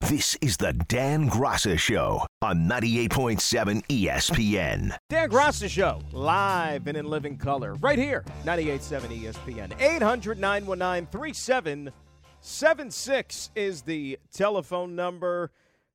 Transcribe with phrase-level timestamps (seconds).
[0.00, 4.96] This is the Dan Graca Show on 98.7 ESPN.
[5.08, 9.72] Dan Graca Show, live and in living color, right here, 98.7 ESPN.
[9.80, 15.50] 800 919 3776 is the telephone number.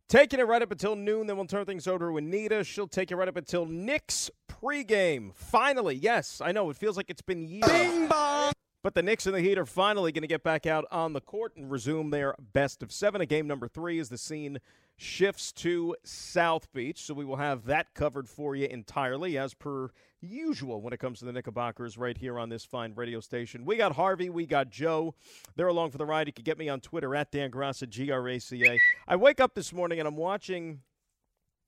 [0.09, 2.65] Taking it right up until noon, then we'll turn things over to Anita.
[2.65, 5.34] She'll take it right up until Knicks pregame.
[5.35, 7.65] Finally, yes, I know it feels like it's been years.
[7.65, 8.52] Bing bong.
[8.84, 11.21] But the Knicks and the Heat are finally going to get back out on the
[11.21, 13.21] court and resume their best of seven.
[13.21, 14.59] A game number three as the scene
[14.98, 17.04] shifts to South Beach.
[17.04, 21.20] So we will have that covered for you entirely, as per usual, when it comes
[21.20, 23.65] to the Knickerbockers right here on this fine radio station.
[23.65, 25.13] We got Harvey, we got Joe.
[25.55, 26.26] They're along for the ride.
[26.26, 28.79] You can get me on Twitter at Dan Graca, G R A C A.
[29.07, 30.82] I wake up this morning and I'm watching.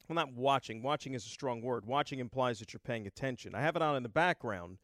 [0.08, 0.82] Well, not watching.
[0.82, 1.86] Watching is a strong word.
[1.86, 3.56] Watching implies that you're paying attention.
[3.56, 4.78] I have it on in the background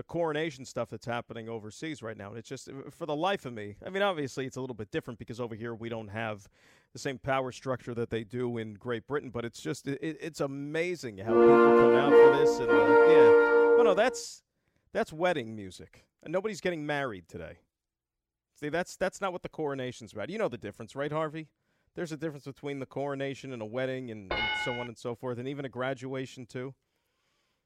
[0.00, 2.30] the coronation stuff that's happening overseas right now.
[2.30, 3.76] And it's just for the life of me.
[3.84, 6.48] I mean, obviously it's a little bit different because over here we don't have
[6.94, 9.28] the same power structure that they do in Great Britain.
[9.28, 12.58] But it's just it, it's amazing how people come out for this.
[12.60, 14.42] And uh, yeah, but no, that's
[14.94, 16.06] that's wedding music.
[16.22, 17.58] And nobody's getting married today.
[18.58, 20.30] See, that's that's not what the coronation's about.
[20.30, 21.48] You know the difference, right, Harvey?
[21.94, 25.14] There's a difference between the coronation and a wedding and, and so on and so
[25.14, 26.72] forth, and even a graduation too.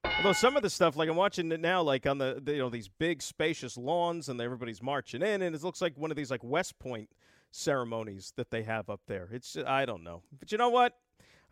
[0.05, 2.59] Although some of the stuff, like I'm watching it now, like on the, the, you
[2.59, 6.17] know these big spacious lawns, and everybody's marching in, and it looks like one of
[6.17, 7.11] these like West Point
[7.51, 9.29] ceremonies that they have up there.
[9.33, 10.95] It's just, I don't know, but you know what?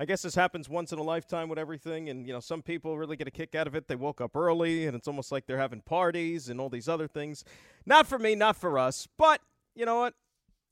[0.00, 2.97] I guess this happens once in a lifetime with everything, and you know some people
[2.97, 3.89] really get a kick out of it.
[3.89, 7.08] They woke up early, and it's almost like they're having parties and all these other
[7.08, 7.45] things.
[7.84, 9.40] Not for me, not for us, but
[9.74, 10.14] you know what?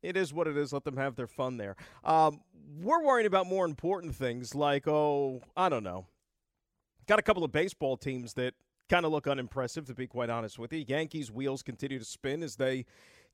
[0.03, 0.73] It is what it is.
[0.73, 1.77] Let them have their fun there.
[2.03, 2.41] Um,
[2.81, 6.07] we're worrying about more important things like, oh, I don't know,
[7.11, 8.55] got a couple of baseball teams that
[8.89, 10.85] kind of look unimpressive, to be quite honest with you.
[10.87, 12.85] Yankees' wheels continue to spin as they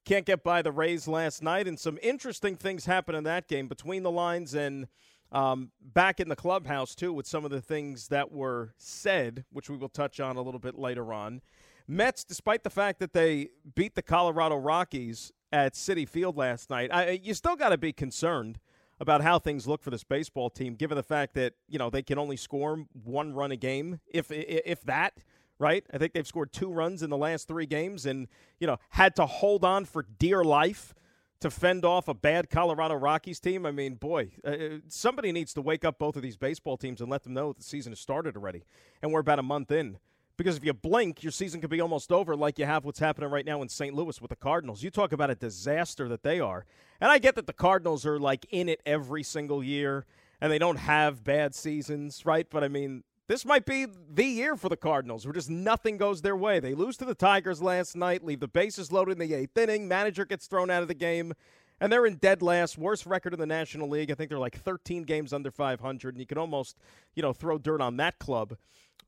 [0.06, 3.68] can't get by the Rays last night, and some interesting things happen in that game
[3.68, 4.88] between the lines and
[5.30, 9.68] um, back in the clubhouse, too, with some of the things that were said, which
[9.68, 11.42] we will touch on a little bit later on.
[11.86, 16.88] Mets, despite the fact that they beat the Colorado Rockies at Citi Field last night,
[16.90, 18.58] I, you still got to be concerned
[18.98, 22.02] about how things look for this baseball team, given the fact that you know they
[22.02, 25.14] can only score one run a game, if if that.
[25.58, 28.28] Right, I think they've scored two runs in the last three games, and
[28.60, 30.94] you know had to hold on for dear life
[31.40, 33.64] to fend off a bad Colorado Rockies team.
[33.64, 37.00] I mean, boy, uh, uh somebody needs to wake up both of these baseball teams
[37.00, 38.64] and let them know the season has started already,
[39.00, 39.98] and we're about a month in.
[40.36, 43.30] Because if you blink, your season could be almost over, like you have what's happening
[43.30, 43.94] right now in St.
[43.94, 44.82] Louis with the Cardinals.
[44.82, 46.66] You talk about a disaster that they are.
[47.00, 50.04] And I get that the Cardinals are like in it every single year
[50.40, 52.46] and they don't have bad seasons, right?
[52.50, 56.22] But I mean, this might be the year for the Cardinals where just nothing goes
[56.22, 56.60] their way.
[56.60, 59.88] They lose to the Tigers last night, leave the bases loaded in the eighth inning,
[59.88, 61.32] manager gets thrown out of the game,
[61.80, 64.10] and they're in dead last, worst record in the National League.
[64.10, 66.76] I think they're like 13 games under 500, and you can almost,
[67.14, 68.56] you know, throw dirt on that club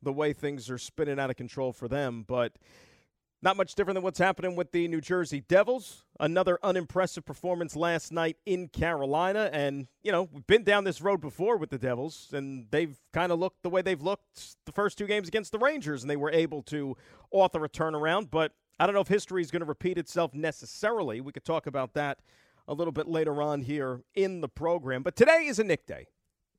[0.03, 2.25] the way things are spinning out of control for them.
[2.26, 2.53] But
[3.41, 6.04] not much different than what's happening with the New Jersey Devils.
[6.19, 9.48] Another unimpressive performance last night in Carolina.
[9.53, 13.31] And, you know, we've been down this road before with the Devils, and they've kind
[13.31, 16.16] of looked the way they've looked the first two games against the Rangers, and they
[16.16, 16.97] were able to
[17.31, 18.28] author a turnaround.
[18.31, 21.20] But I don't know if history is going to repeat itself necessarily.
[21.20, 22.19] We could talk about that
[22.66, 25.03] a little bit later on here in the program.
[25.04, 26.06] But today is a Knick day,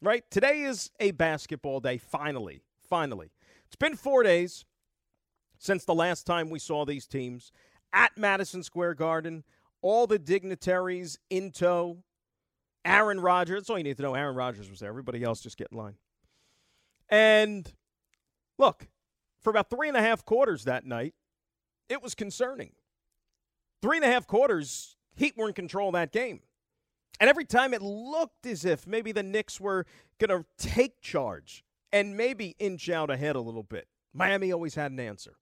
[0.01, 0.23] right?
[0.31, 3.31] Today is a basketball day, finally finally.
[3.67, 4.65] It's been four days
[5.57, 7.51] since the last time we saw these teams
[7.93, 9.43] at Madison Square Garden.
[9.81, 12.03] All the dignitaries in tow.
[12.85, 13.61] Aaron Rodgers.
[13.61, 14.15] That's all you need to know.
[14.15, 14.89] Aaron Rodgers was there.
[14.89, 15.95] Everybody else just get in line.
[17.09, 17.71] And
[18.57, 18.87] look,
[19.41, 21.13] for about three and a half quarters that night,
[21.87, 22.71] it was concerning.
[23.81, 26.41] Three and a half quarters, Heat were in control that game.
[27.19, 29.85] And every time it looked as if maybe the Knicks were
[30.19, 33.87] going to take charge and maybe inch out ahead a little bit.
[34.13, 35.37] Miami always had an answer,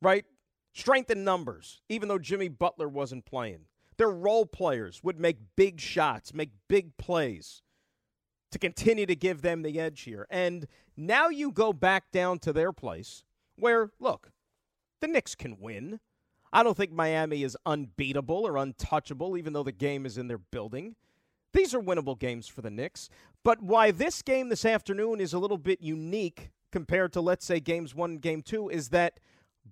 [0.00, 0.24] right?
[0.72, 3.66] Strength in numbers, even though Jimmy Butler wasn't playing.
[3.96, 7.62] Their role players would make big shots, make big plays
[8.50, 10.26] to continue to give them the edge here.
[10.30, 13.24] And now you go back down to their place
[13.56, 14.30] where, look,
[15.00, 16.00] the Knicks can win.
[16.52, 20.38] I don't think Miami is unbeatable or untouchable, even though the game is in their
[20.38, 20.96] building.
[21.52, 23.08] These are winnable games for the Knicks.
[23.42, 27.60] But why this game this afternoon is a little bit unique compared to, let's say,
[27.60, 29.20] games one and game two is that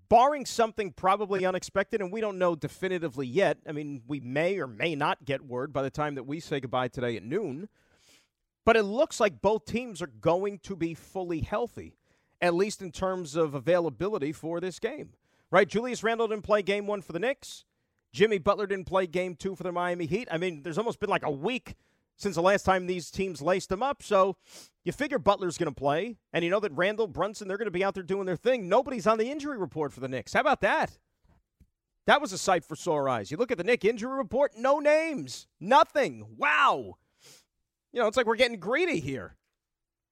[0.09, 4.67] barring something probably unexpected, and we don't know definitively yet, I mean, we may or
[4.67, 7.69] may not get word by the time that we say goodbye today at noon,
[8.65, 11.97] but it looks like both teams are going to be fully healthy,
[12.41, 15.11] at least in terms of availability for this game.
[15.51, 15.69] Right?
[15.69, 17.65] Julius Randle didn't play game one for the Knicks.
[18.13, 20.29] Jimmy Butler didn't play game two for the Miami Heat.
[20.31, 21.75] I mean, there's almost been like a week
[22.17, 24.03] since the last time these teams laced them up.
[24.03, 24.37] So
[24.85, 27.71] you figure Butler's going to play, and you know that Randle Brunson, they're going to
[27.71, 28.69] be out there doing their thing.
[28.69, 30.33] Nobody's on the injury report for the Knicks.
[30.33, 30.99] How about that?
[32.07, 33.31] That was a sight for sore eyes.
[33.31, 36.27] You look at the Knick injury report, no names, nothing.
[36.39, 36.97] Wow.
[37.93, 39.37] You know, it's like we're getting greedy here.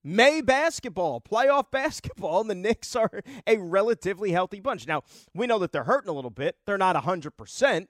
[0.09, 3.11] May basketball, playoff basketball, and the Knicks are
[3.45, 4.87] a relatively healthy bunch.
[4.87, 5.03] Now,
[5.35, 6.59] we know that they're hurting a little bit.
[6.65, 7.87] They're not 100%.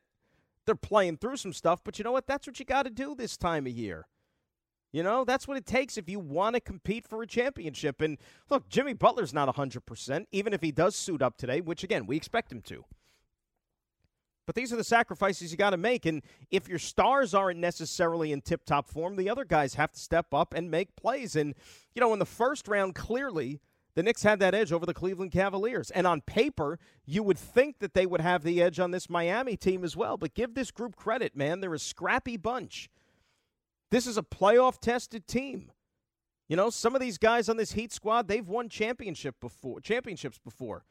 [0.65, 2.27] They're playing through some stuff, but you know what?
[2.27, 4.07] That's what you got to do this time of year.
[4.93, 8.01] You know, that's what it takes if you want to compete for a championship.
[8.01, 8.17] And
[8.49, 12.17] look, Jimmy Butler's not 100%, even if he does suit up today, which, again, we
[12.17, 12.87] expect him to.
[14.47, 16.07] But these are the sacrifices you got to make.
[16.07, 19.99] And if your stars aren't necessarily in tip top form, the other guys have to
[19.99, 21.35] step up and make plays.
[21.35, 21.55] And,
[21.95, 23.61] you know, in the first round, clearly,
[23.97, 25.91] the Knicks had that edge over the Cleveland Cavaliers.
[25.91, 29.57] And on paper, you would think that they would have the edge on this Miami
[29.57, 30.17] team as well.
[30.17, 31.61] But give this group credit, man.
[31.61, 32.89] They're a scrappy bunch.
[33.91, 35.73] This is a playoff tested team.
[36.49, 40.39] You know, some of these guys on this Heat squad, they've won championship before, championships
[40.39, 40.85] before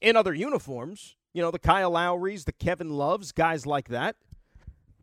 [0.00, 1.16] in other uniforms.
[1.32, 4.16] You know, the Kyle Lowrys, the Kevin Loves, guys like that.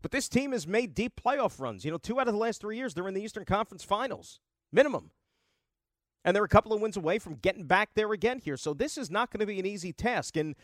[0.02, 1.84] But this team has made deep playoff runs.
[1.84, 4.40] You know, two out of the last three years, they're in the Eastern Conference Finals,
[4.72, 5.10] minimum.
[6.24, 8.56] And they're a couple of wins away from getting back there again here.
[8.56, 10.36] So this is not going to be an easy task.
[10.36, 10.54] And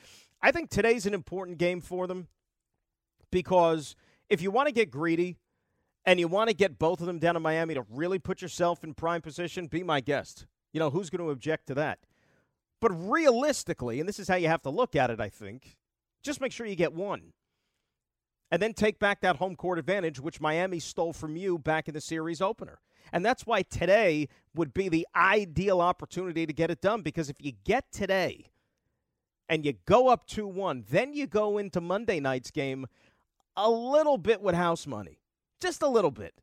[0.42, 2.28] I think today's an important game for them
[3.30, 3.96] because
[4.28, 5.36] if you want to get greedy
[6.04, 8.84] and you want to get both of them down to Miami to really put yourself
[8.84, 10.46] in prime position, be my guest.
[10.72, 11.98] You know, who's going to object to that?
[12.84, 15.78] But realistically, and this is how you have to look at it, I think,
[16.22, 17.32] just make sure you get one.
[18.50, 21.94] And then take back that home court advantage, which Miami stole from you back in
[21.94, 22.80] the series opener.
[23.10, 27.00] And that's why today would be the ideal opportunity to get it done.
[27.00, 28.50] Because if you get today
[29.48, 32.84] and you go up 2 1, then you go into Monday night's game
[33.56, 35.20] a little bit with house money.
[35.58, 36.34] Just a little bit.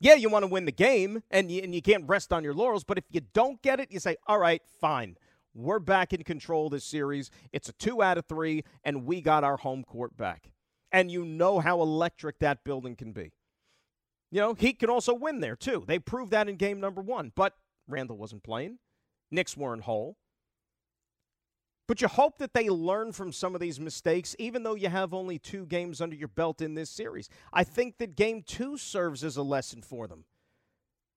[0.00, 2.54] Yeah, you want to win the game and you, and you can't rest on your
[2.54, 2.82] laurels.
[2.82, 5.18] But if you don't get it, you say, all right, fine.
[5.54, 7.30] We're back in control this series.
[7.52, 10.50] It's a two out of three, and we got our home court back.
[10.90, 13.32] And you know how electric that building can be.
[14.30, 15.84] You know, Heat can also win there, too.
[15.86, 17.54] They proved that in game number one, but
[17.86, 18.78] Randle wasn't playing.
[19.30, 20.16] Knicks weren't whole.
[21.86, 25.12] But you hope that they learn from some of these mistakes, even though you have
[25.12, 27.28] only two games under your belt in this series.
[27.52, 30.24] I think that game two serves as a lesson for them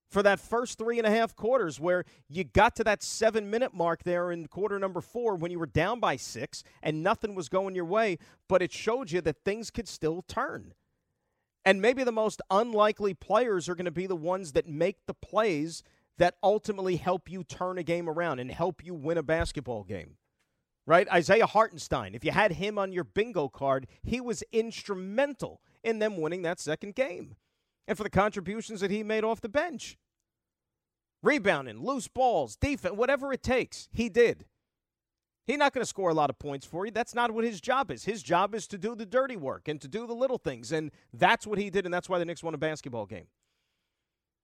[0.09, 3.73] for that first three and a half quarters where you got to that seven minute
[3.73, 7.49] mark there in quarter number four when you were down by six and nothing was
[7.49, 8.17] going your way,
[8.47, 10.73] but it showed you that things could still turn.
[11.65, 15.15] And maybe the most unlikely players are going to be the ones that make the
[15.15, 15.81] plays
[16.17, 20.17] that ultimately help you turn a game around and help you win a basketball game.
[20.87, 21.09] Right?
[21.11, 26.17] Isaiah Hartenstein, if you had him on your bingo card, he was instrumental in them
[26.17, 27.35] winning that second game
[27.87, 29.97] and for the contributions that he made off the bench.
[31.21, 34.45] Rebounding, loose balls, defense, whatever it takes, he did.
[35.48, 36.91] He's not going to score a lot of points for you.
[36.91, 38.05] That's not what his job is.
[38.05, 40.71] His job is to do the dirty work and to do the little things.
[40.71, 43.27] And that's what he did, and that's why the Knicks won a basketball game.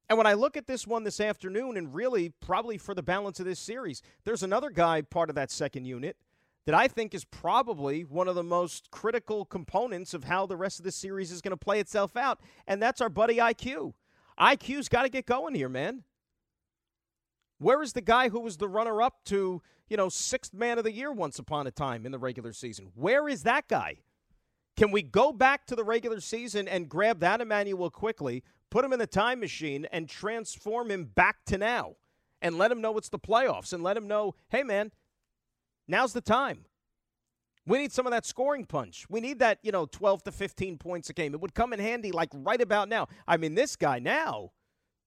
[0.09, 3.39] And when I look at this one this afternoon, and really probably for the balance
[3.39, 6.17] of this series, there's another guy part of that second unit
[6.65, 10.79] that I think is probably one of the most critical components of how the rest
[10.79, 13.93] of the series is going to play itself out, and that's our buddy IQ.
[14.39, 16.03] IQ's got to get going here, man.
[17.57, 20.83] Where is the guy who was the runner up to, you know, sixth man of
[20.83, 22.87] the year once upon a time in the regular season?
[22.95, 23.97] Where is that guy?
[24.75, 28.93] Can we go back to the regular season and grab that Immanuel Quickley, put him
[28.93, 31.97] in the time machine, and transform him back to now?
[32.41, 34.91] And let him know it's the playoffs and let him know, hey, man,
[35.91, 36.63] Now's the time.
[37.67, 39.05] We need some of that scoring punch.
[39.09, 41.33] We need that, you know, 12 to 15 points a game.
[41.33, 43.09] It would come in handy like right about now.
[43.27, 44.53] I mean, this guy now,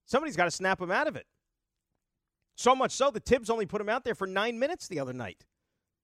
[0.04, 1.24] somebody's got to snap him out of it.
[2.54, 5.14] So much so that Thibs only put him out there for nine minutes the other
[5.14, 5.46] night.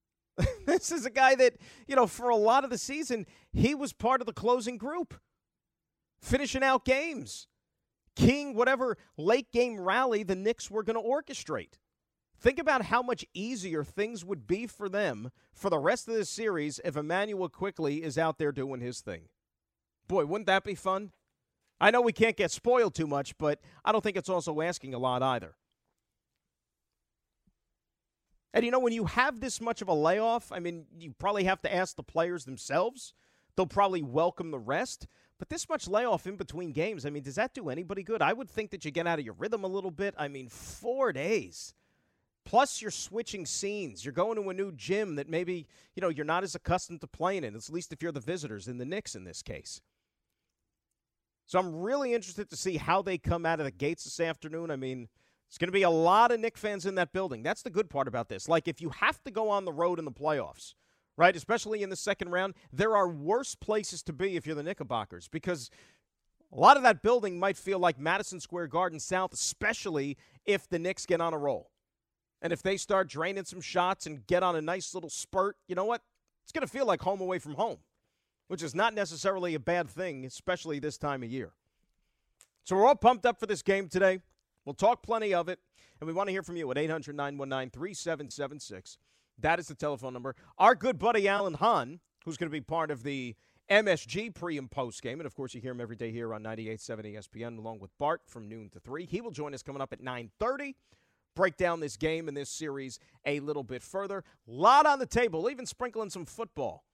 [0.66, 1.56] this is a guy that,
[1.86, 5.12] you know, for a lot of the season, he was part of the closing group,
[6.22, 7.48] finishing out games,
[8.16, 11.74] king whatever late game rally the Knicks were going to orchestrate.
[12.40, 16.30] Think about how much easier things would be for them for the rest of this
[16.30, 19.24] series if Immanuel Quickley is out there doing his thing.
[20.08, 21.12] Boy, wouldn't that be fun?
[21.82, 24.94] I know we can't get spoiled too much, but I don't think it's also asking
[24.94, 25.54] a lot either.
[28.54, 31.44] And you know, when you have this much of a layoff, I mean, you probably
[31.44, 33.12] have to ask the players themselves.
[33.54, 35.06] They'll probably welcome the rest.
[35.38, 38.22] But this much layoff in between games, I mean, does that do anybody good?
[38.22, 40.14] I would think that you get out of your rhythm a little bit.
[40.16, 41.74] I mean, four days.
[42.50, 44.04] Plus, you're switching scenes.
[44.04, 47.06] You're going to a new gym that maybe, you know, you're not as accustomed to
[47.06, 49.80] playing in, at least if you're the visitors in the Knicks in this case.
[51.46, 54.72] So I'm really interested to see how they come out of the gates this afternoon.
[54.72, 55.08] I mean,
[55.46, 57.44] it's going to be a lot of Knick fans in that building.
[57.44, 58.48] That's the good part about this.
[58.48, 60.74] Like, if you have to go on the road in the playoffs,
[61.16, 64.64] right, especially in the second round, there are worse places to be if you're the
[64.64, 65.70] Knickerbockers because
[66.52, 70.80] a lot of that building might feel like Madison Square Garden South, especially if the
[70.80, 71.70] Knicks get on a roll.
[72.42, 75.74] And if they start draining some shots and get on a nice little spurt, you
[75.74, 76.02] know what?
[76.42, 77.78] It's going to feel like home away from home,
[78.48, 81.52] which is not necessarily a bad thing, especially this time of year.
[82.64, 84.20] So we're all pumped up for this game today.
[84.64, 85.58] We'll talk plenty of it,
[86.00, 88.98] and we want to hear from you at 800 919 3776.
[89.38, 90.34] That is the telephone number.
[90.58, 93.34] Our good buddy Alan Hahn, who's going to be part of the
[93.70, 96.42] MSG pre and post game, and of course you hear him every day here on
[96.42, 99.06] 98.7 ESPN, along with Bart from noon to three.
[99.06, 100.74] He will join us coming up at 9:30.
[101.36, 104.24] Break down this game and this series a little bit further.
[104.46, 106.84] Lot on the table, even sprinkling some football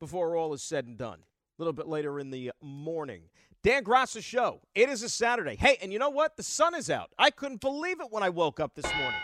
[0.00, 1.20] before all is said and done.
[1.20, 3.22] A little bit later in the morning.
[3.62, 4.60] Dan Graca show.
[4.74, 5.56] It is a Saturday.
[5.56, 6.36] Hey, and you know what?
[6.36, 7.10] The sun is out.
[7.18, 9.20] I couldn't believe it when I woke up this morning.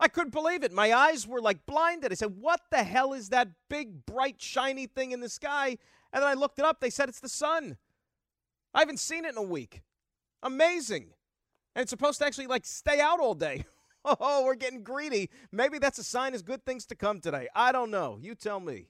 [0.00, 0.72] I couldn't believe it.
[0.72, 2.10] My eyes were like blinded.
[2.10, 5.78] I said, What the hell is that big, bright, shiny thing in the sky?
[6.12, 6.80] And then I looked it up.
[6.80, 7.76] They said it's the sun.
[8.74, 9.82] I haven't seen it in a week.
[10.42, 11.10] Amazing.
[11.74, 13.64] And it's supposed to actually like stay out all day.
[14.04, 15.30] Oh, we're getting greedy.
[15.52, 17.48] Maybe that's a sign of good things to come today.
[17.54, 18.18] I don't know.
[18.20, 18.88] You tell me.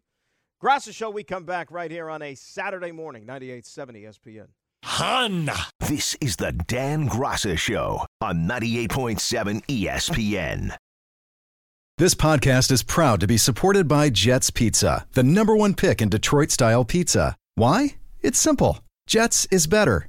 [0.62, 4.46] Graca Show, we come back right here on a Saturday morning, 98.70 ESPN.
[4.84, 5.56] Honda.
[5.80, 10.76] This is the Dan Graca Show on 98.7 ESPN.
[11.98, 16.08] This podcast is proud to be supported by Jets Pizza, the number one pick in
[16.08, 17.36] Detroit style pizza.
[17.54, 17.96] Why?
[18.22, 18.78] It's simple.
[19.06, 20.08] Jets is better.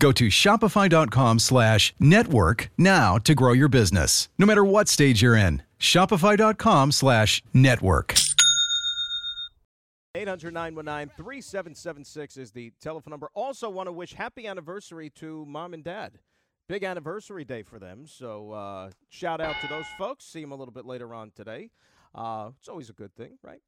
[0.00, 5.34] Go to shopify.com slash network now to grow your business, no matter what stage you're
[5.34, 5.62] in.
[5.80, 8.14] Shopify.com slash network.
[10.14, 13.28] 800 919 3776 is the telephone number.
[13.34, 16.18] Also, want to wish happy anniversary to mom and dad.
[16.68, 18.06] Big anniversary day for them.
[18.06, 20.24] So, uh, shout out to those folks.
[20.24, 21.70] See them a little bit later on today.
[22.14, 23.60] Uh, it's always a good thing, right?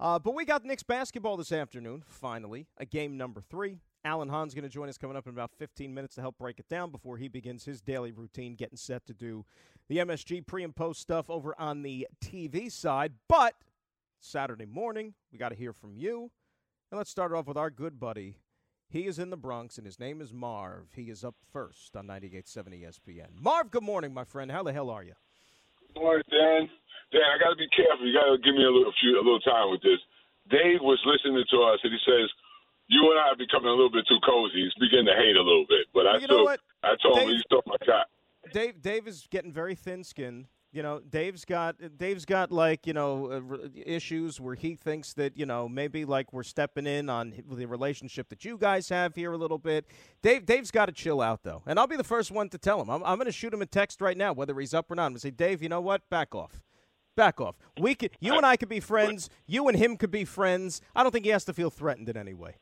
[0.00, 3.78] Uh, but we got Knicks basketball this afternoon, finally, a game number three.
[4.08, 6.58] Alan Hahn's going to join us coming up in about 15 minutes to help break
[6.58, 9.44] it down before he begins his daily routine, getting set to do
[9.88, 13.12] the MSG pre and post stuff over on the TV side.
[13.28, 13.52] But
[14.18, 16.30] Saturday morning, we got to hear from you.
[16.90, 18.38] And let's start off with our good buddy.
[18.88, 20.94] He is in the Bronx, and his name is Marv.
[20.96, 23.38] He is up first on 98.7 ESPN.
[23.38, 24.50] Marv, good morning, my friend.
[24.50, 25.12] How the hell are you?
[25.92, 26.66] Good morning, Dan.
[27.12, 28.06] Dan, I got to be careful.
[28.06, 30.00] You got to give me a little, few, a little time with this.
[30.48, 32.30] Dave was listening to us, and he says–
[32.88, 34.64] you and I are becoming a little bit too cozy.
[34.64, 35.86] He's beginning to hate a little bit.
[35.94, 38.02] But I you still, I told Dave, him he's still my guy.
[38.52, 40.46] Dave, Dave is getting very thin-skinned.
[40.70, 45.34] You know, Dave's got Dave's got like you know uh, issues where he thinks that
[45.34, 49.32] you know maybe like we're stepping in on the relationship that you guys have here
[49.32, 49.86] a little bit.
[50.20, 52.82] Dave Dave's got to chill out though, and I'll be the first one to tell
[52.82, 52.90] him.
[52.90, 55.06] I'm, I'm going to shoot him a text right now, whether he's up or not.
[55.06, 56.08] I'm going to say, Dave, you know what?
[56.10, 56.60] Back off.
[57.16, 57.56] Back off.
[57.80, 59.30] We could, you and I could be friends.
[59.46, 60.82] You and him could be friends.
[60.94, 62.56] I don't think he has to feel threatened in any way.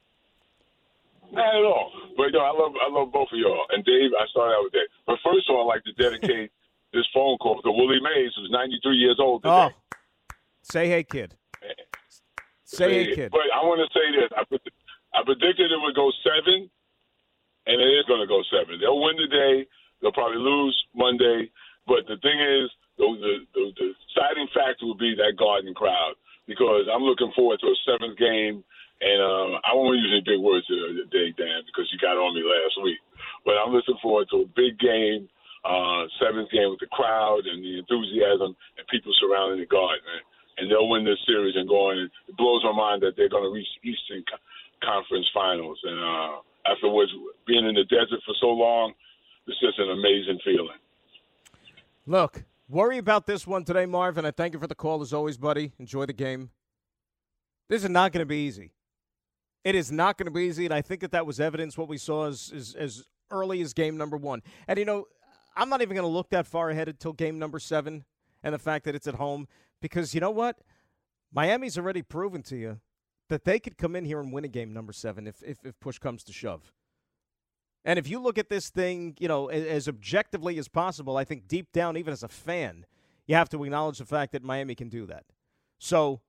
[1.33, 1.93] Not at all.
[2.17, 3.67] But no, I love I love both of y'all.
[3.71, 4.89] And Dave, I started out with Dave.
[5.07, 6.51] But first of all, I'd like to dedicate
[6.93, 9.69] this phone call to Willie Mays, who's 93 years old today.
[9.69, 9.97] Oh.
[10.63, 11.35] Say hey, kid.
[12.65, 13.31] Say hey, kid.
[13.31, 14.31] But I want to say this.
[14.35, 14.43] I,
[15.15, 16.69] I predicted it would go seven,
[17.67, 18.81] and it is going to go seven.
[18.81, 19.67] They'll win today.
[20.03, 21.51] They'll probably lose Monday,
[21.87, 22.69] but the thing is,
[22.99, 26.15] the the, the, the deciding factor will be that Garden crowd
[26.47, 28.65] because I'm looking forward to a seventh game.
[29.01, 32.41] And um, I won't use any big words today, Dan, because you got on me
[32.41, 32.97] last week.
[33.45, 35.29] But I'm looking forward to a big game,
[35.69, 40.25] uh, seventh game with the crowd and the enthusiasm and people surrounding the Garden.
[40.57, 42.09] And they'll win this series and go on.
[42.09, 44.25] It blows my mind that they're going to reach Eastern
[44.81, 45.77] Conference Finals.
[45.85, 47.13] And uh, afterwards,
[47.47, 48.95] being in the desert for so long,
[49.47, 50.81] it's just an amazing feeling.
[52.07, 54.25] Look, worry about this one today, Marvin.
[54.25, 55.73] I thank you for the call as always, buddy.
[55.79, 56.51] Enjoy the game.
[57.69, 58.73] This is not going to be easy.
[59.67, 61.89] It is not going to be easy, and I think that that was evidence what
[61.89, 64.41] we saw as, as, as early as game number one.
[64.69, 65.07] And, you know,
[65.57, 68.05] I'm not even going to look that far ahead until game number seven
[68.45, 69.49] and the fact that it's at home
[69.83, 70.61] because, you know what?
[71.33, 72.79] Miami's already proven to you
[73.29, 75.81] that they could come in here and win a game number seven if, if, if
[75.81, 76.73] push comes to shove.
[77.85, 81.25] And if you look at this thing, you know, as, as objectively as possible, I
[81.25, 82.87] think deep down, even as a fan,
[83.27, 85.25] you have to acknowledge the fact that Miami can do that.
[85.81, 86.21] So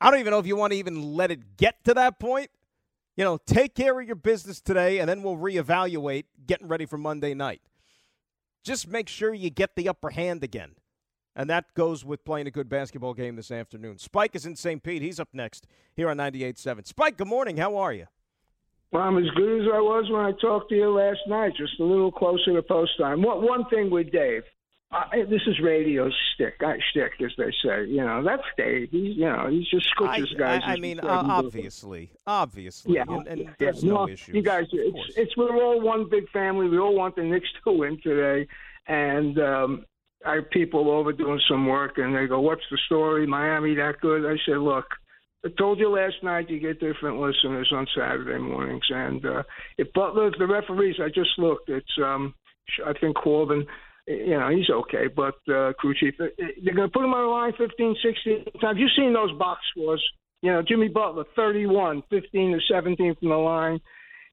[0.00, 2.50] I don't even know if you want to even let it get to that point.
[3.16, 6.96] You know, take care of your business today, and then we'll reevaluate getting ready for
[6.96, 7.60] Monday night.
[8.62, 10.76] Just make sure you get the upper hand again.
[11.34, 13.98] And that goes with playing a good basketball game this afternoon.
[13.98, 14.82] Spike is in St.
[14.82, 15.02] Pete.
[15.02, 16.86] He's up next here on 98.7.
[16.86, 17.56] Spike, good morning.
[17.56, 18.06] How are you?
[18.92, 21.78] Well, I'm as good as I was when I talked to you last night, just
[21.78, 23.22] a little closer to post time.
[23.22, 24.42] One, one thing with Dave,
[24.90, 27.84] uh, this is radio stick, uh, stick, as they say.
[27.84, 28.88] You know, that's Dave.
[28.90, 30.62] He's, you know, he's just scooches guys.
[30.64, 33.50] I, I mean, uh, obviously, obviously, yeah, and, and yeah.
[33.58, 34.32] there's no, no issue.
[34.32, 36.68] You guys, it's, it's we're all one big family.
[36.68, 38.48] We all want the Knicks to win today,
[38.86, 39.84] and um,
[40.24, 43.26] I have people over doing some work, and they go, "What's the story?
[43.26, 44.86] Miami that good?" I said, "Look."
[45.46, 49.42] I told you last night you get different listeners on Saturday mornings, and uh,
[49.78, 51.68] if Butler, the referees, I just looked.
[51.68, 52.34] It's um,
[52.84, 53.64] I think Corbin
[54.08, 56.26] you know, he's okay, but uh, crew chief, uh,
[56.64, 58.78] they're going to put him on the line 15, 16 times.
[58.78, 60.02] You've seen those box scores.
[60.40, 63.80] You know, Jimmy Butler, 31, 15 to 17 from the line.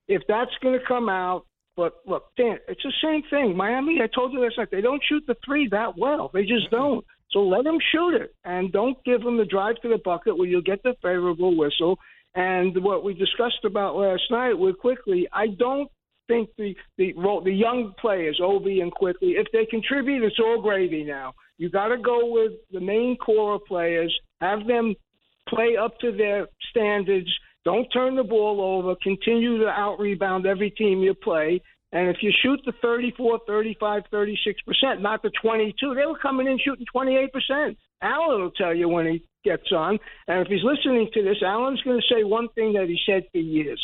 [0.08, 3.58] If that's going to come out, but look, Dan, it's the same thing.
[3.58, 6.32] Miami, I told you last night, they don't shoot the three that well.
[6.34, 7.04] They just don't.
[7.32, 10.48] So let them shoot it, and don't give them the drive to the bucket where
[10.48, 11.98] you'll get the favorable whistle.
[12.34, 15.90] And what we discussed about last night, with Quickley, I don't
[16.28, 21.04] think the the the young players, Obi and Quickley, if they contribute, it's all gravy
[21.04, 21.34] now.
[21.58, 24.96] You got to go with the main core of players, have them
[25.48, 27.32] play up to their standards.
[27.64, 28.96] Don't turn the ball over.
[29.02, 31.62] Continue to out rebound every team you play.
[31.92, 34.36] And if you shoot the 34, 35, 36%,
[35.02, 37.78] not the 22, they were coming in shooting 28%.
[38.02, 39.98] Alan will tell you when he gets on.
[40.28, 43.24] And if he's listening to this, Alan's going to say one thing that he said
[43.32, 43.82] for years.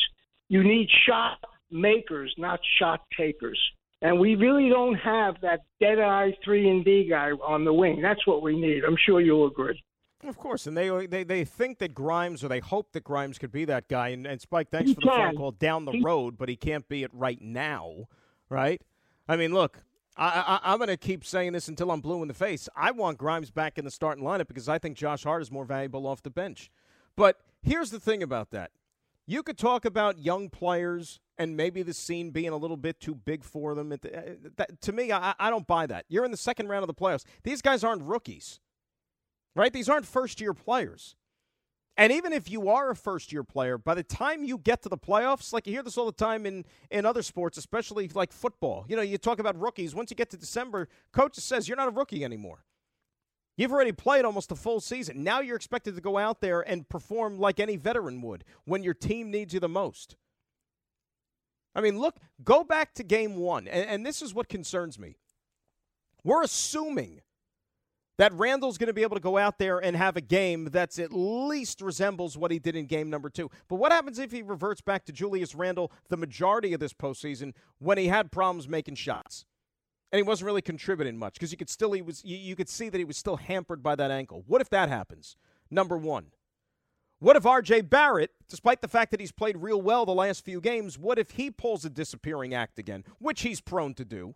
[0.49, 1.37] You need shot
[1.71, 3.59] makers, not shot takers.
[4.01, 8.01] And we really don't have that dead eye three and D guy on the wing.
[8.01, 8.83] That's what we need.
[8.83, 9.81] I'm sure you'll agree.
[10.27, 13.51] Of course, and they they they think that Grimes or they hope that Grimes could
[13.51, 14.09] be that guy.
[14.09, 15.17] And, and Spike, thanks he for the can.
[15.31, 18.05] phone call down the He- road, but he can't be it right now,
[18.49, 18.81] right?
[19.27, 19.83] I mean, look,
[20.17, 22.69] I, I, I'm going to keep saying this until I'm blue in the face.
[22.75, 25.65] I want Grimes back in the starting lineup because I think Josh Hart is more
[25.65, 26.69] valuable off the bench.
[27.15, 28.71] But here's the thing about that:
[29.25, 33.15] you could talk about young players and maybe the scene being a little bit too
[33.15, 33.89] big for them.
[33.89, 36.05] The- uh, that- to me, I, I don't buy that.
[36.07, 37.25] You're in the second round of the playoffs.
[37.43, 38.59] These guys aren't rookies,
[39.55, 39.73] right?
[39.73, 41.15] These aren't first year players.
[41.97, 44.89] And even if you are a first year player, by the time you get to
[44.89, 48.31] the playoffs, like you hear this all the time in, in other sports, especially like
[48.31, 49.93] football, you know, you talk about rookies.
[49.93, 52.63] Once you get to December, coach says you're not a rookie anymore.
[53.57, 55.23] You've already played almost a full season.
[55.23, 58.93] Now you're expected to go out there and perform like any veteran would when your
[58.93, 60.15] team needs you the most.
[61.73, 65.15] I mean, look, go back to game one, and, and this is what concerns me.
[66.23, 67.21] We're assuming
[68.17, 70.99] that Randle's going to be able to go out there and have a game that's
[70.99, 73.49] at least resembles what he did in game number two.
[73.67, 77.53] But what happens if he reverts back to Julius Randle the majority of this postseason
[77.79, 79.45] when he had problems making shots?
[80.11, 82.69] And he wasn't really contributing much because you could still he was you, you could
[82.69, 84.43] see that he was still hampered by that ankle.
[84.45, 85.35] What if that happens?
[85.71, 86.27] Number one.
[87.19, 90.59] What if RJ Barrett, despite the fact that he's played real well the last few
[90.59, 94.35] games, what if he pulls a disappearing act again, which he's prone to do?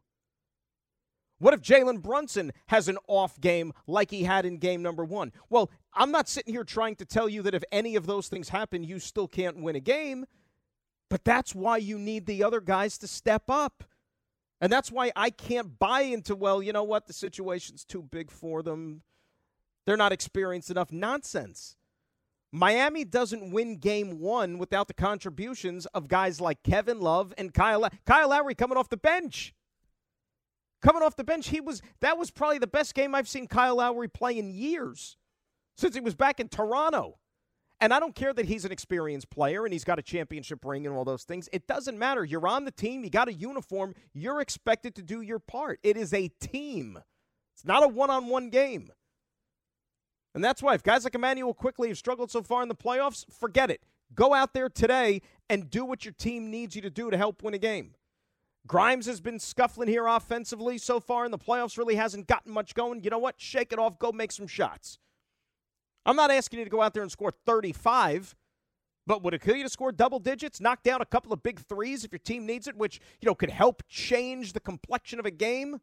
[1.37, 5.33] What if Jalen Brunson has an off game like he had in game number one?
[5.49, 8.49] Well, I'm not sitting here trying to tell you that if any of those things
[8.49, 10.25] happen, you still can't win a game,
[11.09, 13.83] but that's why you need the other guys to step up.
[14.61, 18.31] And that's why I can't buy into, well, you know what, the situation's too big
[18.31, 19.01] for them.
[19.85, 20.93] They're not experienced enough.
[20.93, 21.75] Nonsense.
[22.55, 27.85] Miami doesn't win game one without the contributions of guys like Kevin Love and Kyle.
[28.05, 29.53] Kyle Lowry coming off the bench.
[30.81, 33.75] Coming off the bench, he was that was probably the best game I've seen Kyle
[33.75, 35.17] Lowry play in years
[35.75, 37.19] since he was back in Toronto.
[37.81, 40.87] And I don't care that he's an experienced player and he's got a championship ring
[40.87, 41.49] and all those things.
[41.51, 42.23] It doesn't matter.
[42.23, 45.79] You're on the team, you got a uniform, you're expected to do your part.
[45.83, 46.99] It is a team,
[47.53, 48.91] it's not a one on one game.
[50.35, 53.25] And that's why if guys like Immanuel Quickley have struggled so far in the playoffs,
[53.31, 53.81] forget it.
[54.13, 57.41] Go out there today and do what your team needs you to do to help
[57.41, 57.95] win a game.
[58.67, 62.73] Grimes has been scuffling here offensively so far in the playoffs, really hasn't gotten much
[62.73, 63.01] going.
[63.01, 63.35] You know what?
[63.37, 64.99] Shake it off, go make some shots.
[66.05, 68.35] I'm not asking you to go out there and score 35,
[69.07, 71.59] but would it kill you to score double digits, knock down a couple of big
[71.59, 75.25] threes if your team needs it, which, you know, could help change the complexion of
[75.25, 75.79] a game?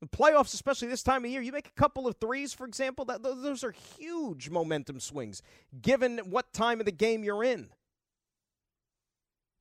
[0.00, 3.04] The playoffs, especially this time of year, you make a couple of threes, for example,
[3.06, 5.42] that, those are huge momentum swings
[5.82, 7.68] given what time of the game you're in.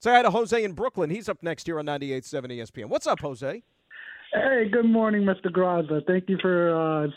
[0.01, 1.09] Say hi to Jose in Brooklyn.
[1.09, 2.85] He's up next here on 98.7 ESPN.
[2.85, 3.63] What's up, Jose?
[4.31, 5.47] Hey, good morning, Mr.
[5.47, 6.05] Graza.
[6.05, 7.07] Thank you for uh,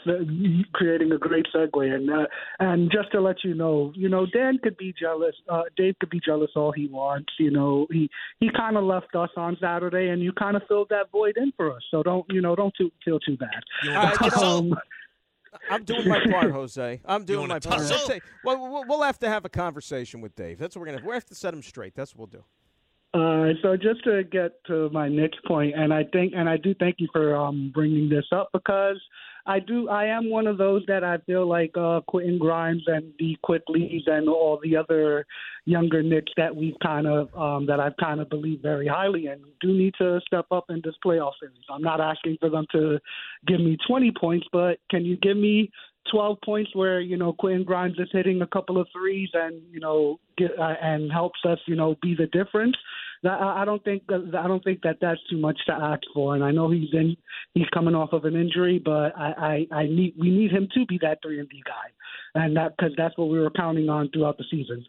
[0.72, 1.94] creating a great segue.
[1.94, 2.26] And uh,
[2.58, 5.34] and just to let you know, you know, Dan could be jealous.
[5.46, 7.30] Uh, Dave could be jealous all he wants.
[7.38, 8.08] You know, he
[8.40, 11.52] he kind of left us on Saturday, and you kind of filled that void in
[11.54, 11.82] for us.
[11.90, 13.62] So don't you know, don't too, feel too bad.
[14.42, 14.74] um,
[15.70, 17.00] I'm doing my part, Jose.
[17.04, 17.82] I'm doing my part.
[18.42, 20.58] well, we'll have to have a conversation with Dave.
[20.58, 21.06] That's what we're gonna.
[21.06, 21.94] We have to set him straight.
[21.94, 22.44] That's what we'll do.
[23.14, 26.74] Uh, so just to get to my next point, and I think, and I do
[26.80, 28.98] thank you for um, bringing this up because
[29.44, 33.12] I do, I am one of those that I feel like uh, Quentin Grimes and
[33.18, 35.26] the Quickleys and all the other
[35.66, 39.42] younger Knicks that we've kind of, um, that I've kind of believed very highly and
[39.60, 41.56] do need to step up in this playoff series.
[41.70, 42.98] I'm not asking for them to
[43.46, 45.70] give me 20 points, but can you give me
[46.10, 49.80] 12 points where you know Quentin Grimes is hitting a couple of threes and you
[49.80, 52.76] know get uh, and helps us you know be the difference.
[53.22, 56.34] That, I don't think that, I don't think that that's too much to ask for.
[56.34, 57.16] And I know he's in
[57.54, 60.86] he's coming off of an injury, but I I, I need we need him to
[60.86, 64.10] be that three and D guy, and that because that's what we were counting on
[64.10, 64.84] throughout the season.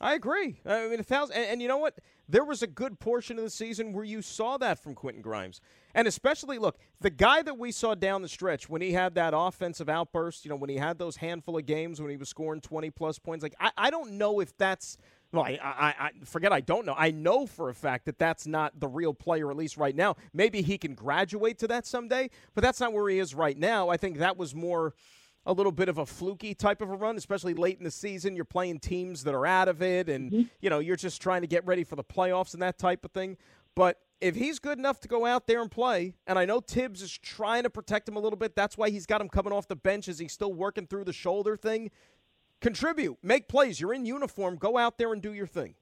[0.00, 0.60] I agree.
[0.64, 1.98] I mean, a thousand, and, and, you know what?
[2.26, 5.60] There was a good portion of the season where you saw that from Quentin Grimes,
[5.94, 9.34] and especially look the guy that we saw down the stretch when he had that
[9.36, 10.44] offensive outburst.
[10.44, 13.18] You know, when he had those handful of games when he was scoring twenty plus
[13.18, 13.42] points.
[13.42, 14.96] Like I, I don't know if that's.
[15.32, 16.52] Well, I, I, I forget.
[16.52, 16.94] I don't know.
[16.96, 20.16] I know for a fact that that's not the real player, at least right now.
[20.32, 23.90] Maybe he can graduate to that someday, but that's not where he is right now.
[23.90, 24.94] I think that was more
[25.46, 28.36] a little bit of a fluky type of a run, especially late in the season.
[28.36, 30.42] You're playing teams that are out of it, and mm-hmm.
[30.60, 33.12] you know you're just trying to get ready for the playoffs and that type of
[33.12, 33.36] thing.
[33.74, 37.02] But if he's good enough to go out there and play, and I know Thibs
[37.02, 39.68] is trying to protect him a little bit, that's why he's got him coming off
[39.68, 41.90] the bench as he's still working through the shoulder thing.
[42.60, 43.80] Contribute, make plays.
[43.80, 44.56] You're in uniform.
[44.56, 45.74] Go out there and do your thing.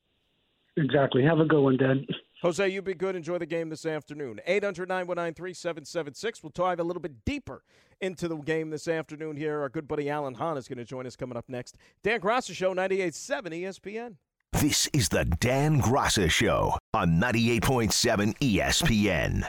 [0.77, 1.25] Exactly.
[1.25, 2.07] Have a good one, Dan.
[2.43, 3.17] Jose, you be good.
[3.17, 4.41] Enjoy the game this afternoon.
[4.47, 6.43] 800 919 3776.
[6.43, 7.65] We'll dive a little bit deeper
[8.01, 9.61] into the game this afternoon here.
[9.61, 11.77] Our good buddy Alan Hahn is going to join us coming up next.
[12.05, 14.15] Dan Graca Show, 98.7 ESPN.
[14.53, 19.49] This is the Dan Graca Show on 98.7 ESPN.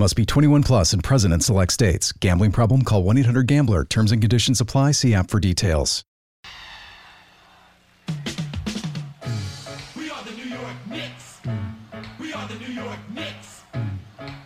[0.00, 2.12] Must be 21 plus and present in select states.
[2.12, 2.82] Gambling problem?
[2.82, 3.84] Call 1 800 GAMBLER.
[3.86, 4.92] Terms and conditions apply.
[4.92, 6.04] See app for details.
[9.96, 11.40] We are the New York Knicks.
[12.20, 13.62] We are the New York Knicks.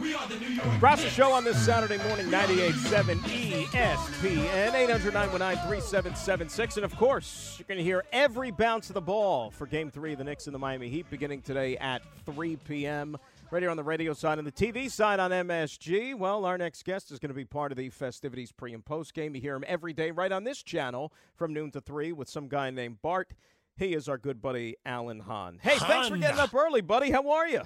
[0.01, 3.19] We are the New York Graca Show on this Saturday morning, 98.7
[3.67, 6.77] ESPN, 800-919-3776.
[6.77, 10.13] And, of course, you're going to hear every bounce of the ball for Game 3
[10.13, 13.19] of the Knicks and the Miami Heat beginning today at 3 p.m.,
[13.53, 16.15] Right here on the radio side and the TV side on MSG.
[16.15, 19.13] Well, our next guest is going to be part of the festivities pre and post
[19.13, 19.35] game.
[19.35, 22.49] You hear him every day right on this channel from noon to 3 with some
[22.49, 23.35] guy named Bart.
[23.77, 25.59] He is our good buddy, Alan Hahn.
[25.61, 25.87] Hey, Hahn.
[25.87, 27.11] thanks for getting up early, buddy.
[27.11, 27.61] How are you?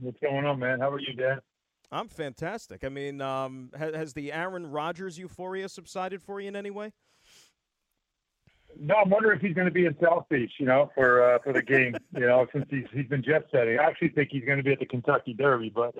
[0.00, 0.80] What's going on, man?
[0.80, 1.40] How are you, Dad?
[1.92, 2.82] I'm fantastic.
[2.82, 6.94] I mean, um, has, has the Aaron Rodgers euphoria subsided for you in any way?
[8.80, 11.38] No, I'm wondering if he's going to be in South Beach, you know, for uh,
[11.42, 11.96] for the game.
[12.14, 13.76] You know, since he's he's been jet setting.
[13.76, 15.96] I actually think he's going to be at the Kentucky Derby, but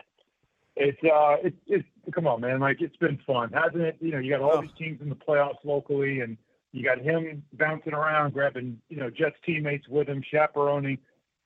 [0.76, 2.60] it's uh, it's it's come on, man.
[2.60, 3.96] Like it's been fun, hasn't it?
[4.00, 4.62] You know, you got all oh.
[4.62, 6.37] these teams in the playoffs locally, and
[6.72, 10.98] you got him bouncing around, grabbing you know Jets teammates with him, chaperoning.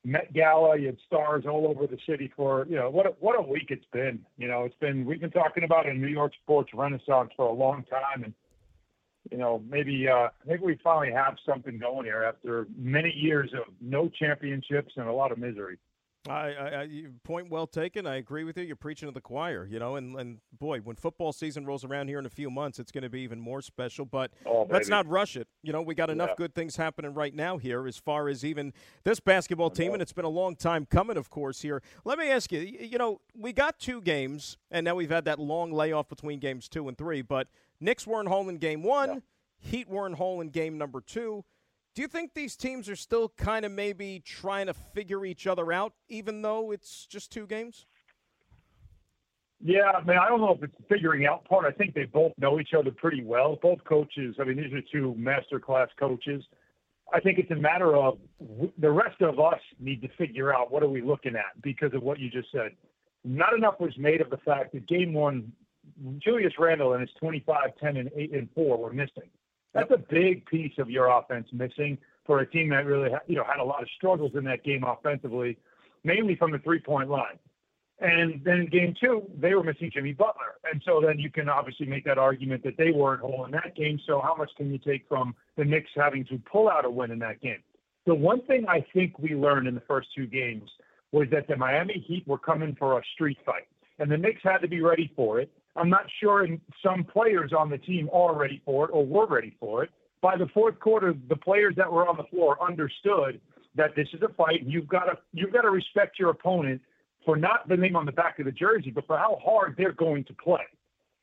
[0.04, 0.78] Met Gala.
[0.78, 3.66] You had stars all over the city for you know what a, what a week
[3.68, 4.20] it's been.
[4.36, 7.52] You know, it's been we've been talking about a New York sports renaissance for a
[7.52, 8.34] long time, and
[9.30, 13.72] you know maybe uh, maybe we finally have something going here after many years of
[13.80, 15.78] no championships and a lot of misery.
[16.26, 16.88] I, I, I,
[17.22, 18.06] point well taken.
[18.06, 18.64] I agree with you.
[18.64, 19.96] You're preaching to the choir, you know.
[19.96, 23.02] And, and boy, when football season rolls around here in a few months, it's going
[23.02, 24.04] to be even more special.
[24.04, 25.48] But oh, let's not rush it.
[25.62, 26.36] You know, we got enough yeah.
[26.36, 28.72] good things happening right now here, as far as even
[29.04, 31.62] this basketball team, and it's been a long time coming, of course.
[31.62, 32.60] Here, let me ask you.
[32.60, 36.68] You know, we got two games, and now we've had that long layoff between games
[36.68, 37.22] two and three.
[37.22, 37.48] But
[37.80, 39.08] Knicks weren't home in game one.
[39.08, 39.18] Yeah.
[39.60, 41.44] Heat weren't home in game number two.
[41.94, 45.72] Do you think these teams are still kind of maybe trying to figure each other
[45.72, 47.86] out, even though it's just two games?
[49.60, 51.64] Yeah, I mean, I don't know if it's the figuring out part.
[51.64, 53.58] I think they both know each other pretty well.
[53.60, 56.44] Both coaches, I mean, these are two master class coaches.
[57.12, 58.18] I think it's a matter of
[58.78, 62.02] the rest of us need to figure out what are we looking at because of
[62.02, 62.72] what you just said.
[63.24, 65.50] Not enough was made of the fact that game one,
[66.18, 69.30] Julius Randle and his 25, 10, and 8 and 4 were missing.
[69.74, 73.44] That's a big piece of your offense missing for a team that really, you know,
[73.44, 75.58] had a lot of struggles in that game offensively,
[76.04, 77.38] mainly from the three-point line.
[78.00, 80.54] And then in game two, they were missing Jimmy Butler.
[80.70, 83.74] And so then you can obviously make that argument that they weren't whole in that
[83.74, 83.98] game.
[84.06, 87.10] So how much can you take from the Knicks having to pull out a win
[87.10, 87.62] in that game?
[88.06, 90.70] The one thing I think we learned in the first two games
[91.10, 93.66] was that the Miami Heat were coming for a street fight.
[93.98, 95.50] And the Knicks had to be ready for it.
[95.76, 96.46] I'm not sure
[96.84, 99.90] some players on the team are ready for it or were ready for it.
[100.20, 103.40] By the fourth quarter, the players that were on the floor understood
[103.76, 104.64] that this is a fight.
[104.64, 106.80] You've got to you've got to respect your opponent
[107.24, 109.92] for not the name on the back of the jersey, but for how hard they're
[109.92, 110.62] going to play.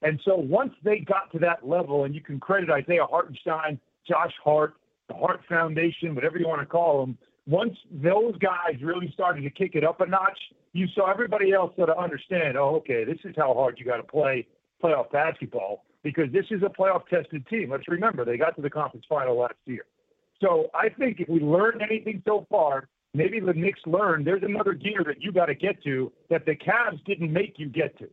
[0.02, 4.34] And so once they got to that level, and you can credit Isaiah Hartenstein, Josh
[4.44, 4.76] Hart,
[5.08, 9.50] the Hart Foundation, whatever you want to call them, once those guys really started to
[9.50, 10.40] kick it up a notch,
[10.74, 13.98] you saw everybody else sort of understand, oh, okay, this is how hard you got
[13.98, 14.48] to play
[14.84, 17.70] playoff basketball because this is a playoff tested team.
[17.72, 19.86] Let's remember, they got to the conference final last year.
[20.42, 24.74] So I think if we learned anything so far, maybe the Knicks learned there's another
[24.74, 28.10] gear that you got to get to that the Cavs didn't make you get to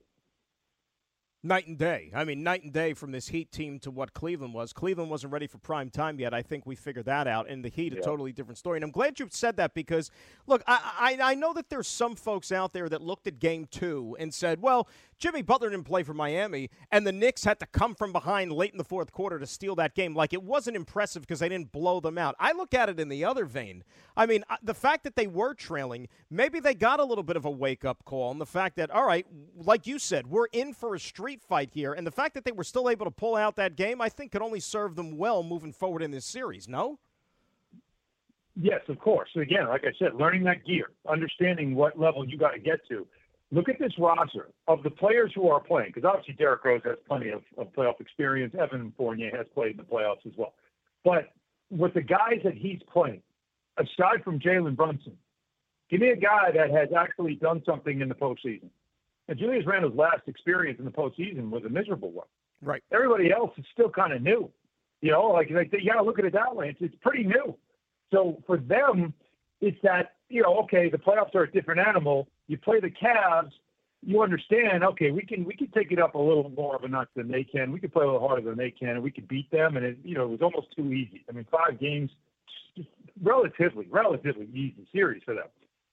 [1.42, 2.10] night and day.
[2.14, 4.72] I mean, night and day from this Heat team to what Cleveland was.
[4.72, 6.32] Cleveland wasn't ready for prime time yet.
[6.32, 7.48] I think we figured that out.
[7.48, 8.00] And the Heat, yeah.
[8.00, 8.78] a totally different story.
[8.78, 10.10] And I'm glad you said that because,
[10.46, 13.66] look, I, I, I know that there's some folks out there that looked at game
[13.70, 14.88] two and said, well,
[15.22, 18.72] Jimmy Butler didn't play for Miami, and the Knicks had to come from behind late
[18.72, 20.16] in the fourth quarter to steal that game.
[20.16, 22.34] Like, it wasn't impressive because they didn't blow them out.
[22.40, 23.84] I look at it in the other vein.
[24.16, 27.36] I mean, uh, the fact that they were trailing, maybe they got a little bit
[27.36, 30.48] of a wake up call, and the fact that, all right, like you said, we're
[30.52, 33.12] in for a street fight here, and the fact that they were still able to
[33.12, 36.24] pull out that game, I think could only serve them well moving forward in this
[36.24, 36.98] series, no?
[38.60, 39.30] Yes, of course.
[39.36, 43.06] Again, like I said, learning that gear, understanding what level you got to get to
[43.52, 46.96] look at this roster of the players who are playing, because obviously Derrick Rose has
[47.06, 48.54] plenty of, of playoff experience.
[48.58, 50.54] Evan Fournier has played in the playoffs as well.
[51.04, 51.32] But
[51.70, 53.22] with the guys that he's playing,
[53.76, 55.16] aside from Jalen Brunson,
[55.90, 58.70] give me a guy that has actually done something in the postseason.
[59.28, 62.26] And Julius Randle's last experience in the postseason was a miserable one.
[62.60, 62.82] Right.
[62.92, 64.50] Everybody else is still kind of new.
[65.00, 66.70] You know, like, like you got to look at it that way.
[66.70, 67.56] It's, it's pretty new.
[68.12, 69.14] So for them,
[69.60, 72.26] it's that you know, okay, the playoffs are a different animal.
[72.48, 73.52] You play the Cavs,
[74.02, 74.84] you understand.
[74.84, 77.30] Okay, we can we can take it up a little more of a notch than
[77.30, 77.72] they can.
[77.72, 79.76] We can play a little harder than they can, and we can beat them.
[79.76, 81.24] And it, you know, it was almost too easy.
[81.28, 82.10] I mean, five games,
[83.22, 85.46] relatively relatively easy series for them.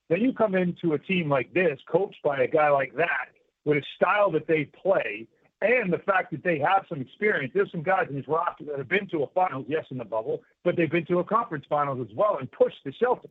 [0.08, 3.28] Then you come into a team like this, coached by a guy like that,
[3.64, 5.28] with a style that they play,
[5.62, 7.52] and the fact that they have some experience.
[7.54, 10.04] There's some guys in this roster that have been to a finals, yes, in the
[10.04, 13.28] bubble, but they've been to a conference finals as well and pushed the Celtics.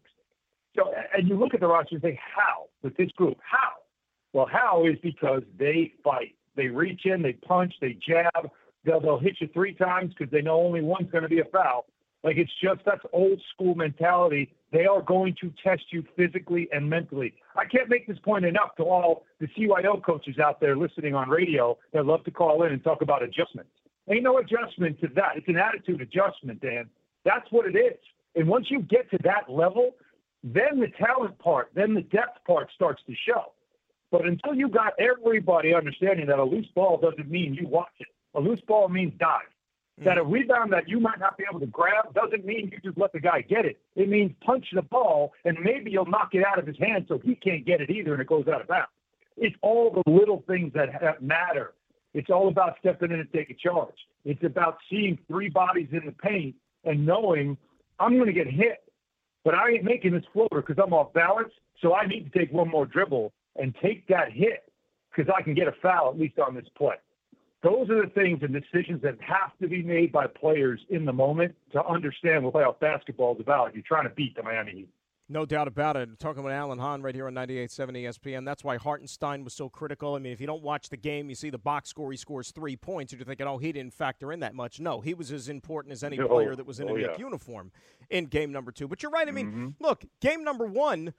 [0.80, 3.38] So, and you look at the roster and say, how with this group?
[3.42, 3.74] How?
[4.32, 6.36] Well, how is because they fight.
[6.56, 8.50] They reach in, they punch, they jab.
[8.86, 11.46] They'll, they'll hit you three times because they know only one's going to be a
[11.46, 11.86] foul.
[12.24, 14.54] Like it's just that's old school mentality.
[14.72, 17.34] They are going to test you physically and mentally.
[17.56, 21.30] I can't make this point enough to all the CYO coaches out there listening on
[21.30, 23.72] radio that love to call in and talk about adjustments.
[24.10, 25.34] Ain't no adjustment to that.
[25.36, 26.89] It's an attitude adjustment, Dan.
[27.24, 27.98] That's what it is.
[28.36, 29.92] And once you get to that level,
[30.43, 33.54] then the talent part, then the depth part starts to show.
[34.12, 38.08] But until you got everybody understanding that a loose ball doesn't mean you watch it.
[38.36, 39.41] A loose ball means dive.
[39.99, 40.06] Mm-hmm.
[40.06, 42.97] That a rebound that you might not be able to grab doesn't mean you just
[42.97, 43.78] let the guy get it.
[43.95, 47.19] It means punch the ball and maybe you'll knock it out of his hand so
[47.23, 48.89] he can't get it either and it goes out of bounds.
[49.38, 51.73] It's all the little things that matter.
[52.13, 53.95] It's all about stepping in and taking charge.
[54.25, 57.58] It's about seeing three bodies in the paint and knowing
[57.99, 58.88] I'm going to get hit
[59.43, 61.52] but I ain't making this floater because I'm off balance.
[61.82, 64.71] So I need to take one more dribble and take that hit
[65.10, 66.95] because I can get a foul at least on this play.
[67.62, 71.12] Those are the things and decisions that have to be made by players in the
[71.12, 73.73] moment to understand what playoff basketball is about.
[73.73, 74.89] You're trying to beat the Miami Heat.
[75.32, 76.18] No doubt about it.
[76.20, 78.46] talking with Alan Hahn right here on 98.7 ESPN.
[78.46, 80.15] That's why Hartenstein was so critical.
[80.15, 82.50] I mean, if you don't watch the game, you see the box score, he scores
[82.52, 84.80] three points, and you're thinking, oh, he didn't factor in that much.
[84.80, 87.18] No, he was as important as any player that was in oh, a yeah.
[87.18, 87.72] uniform
[88.10, 88.88] in game number two.
[88.88, 89.28] But you're right.
[89.28, 89.68] I mean, Mm-hmm.
[89.80, 91.13] look, game number one,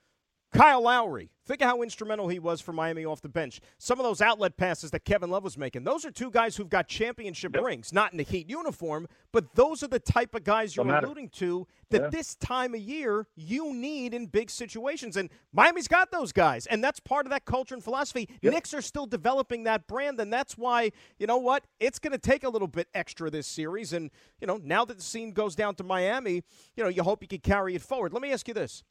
[0.53, 1.29] Kyle Lowry.
[1.47, 3.61] Think of how instrumental he was for Miami off the bench.
[3.77, 6.69] Some of those outlet passes that Kevin Love was making, those are two guys who've
[6.69, 10.75] got championship rings, not in the Heat uniform, but those are the type of guys
[10.75, 12.07] you're alluding to that Yeah.
[12.09, 15.17] this time of year you need in big situations.
[15.17, 18.29] And Miami's got those guys, and that's part of that culture and philosophy.
[18.51, 22.19] Knicks are still developing that brand, and that's why, you know what, it's going to
[22.19, 23.93] take a little bit extra this series.
[23.93, 26.43] And, you know, now that the scene goes down to Miami,
[26.75, 28.13] you know, you hope you can carry it forward.
[28.13, 28.83] Let me ask you this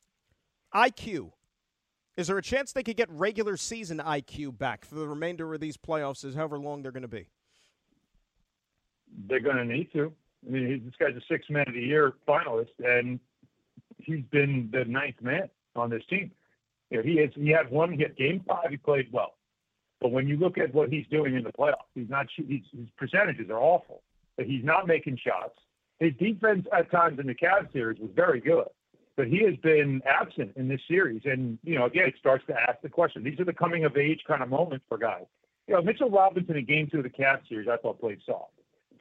[0.75, 1.33] IQ.
[2.21, 5.61] Is there a chance they could get regular season IQ back for the remainder of
[5.61, 7.29] these playoffs, as however long they're going to be?
[9.27, 10.13] They're going to need to.
[10.47, 13.21] I mean, this guy's a six man of the year finalist, and
[13.97, 16.31] he's been the ninth man on this team.
[16.91, 17.33] You know, he is.
[17.37, 17.99] He had one.
[17.99, 18.69] Had game five.
[18.69, 19.37] He played well,
[19.99, 22.27] but when you look at what he's doing in the playoffs, he's not.
[22.37, 24.03] He's, his percentages are awful.
[24.37, 25.59] But he's not making shots.
[26.01, 28.69] His defense at times in the Cavs series was very good,
[29.16, 31.23] but he has been absent in this series.
[31.25, 33.23] And you know, again, it starts to ask the question.
[33.23, 35.25] These are the coming of age kind of moments for guys.
[35.66, 38.53] You know, Mitchell Robinson in Game Two of the Cavs series, I thought played soft.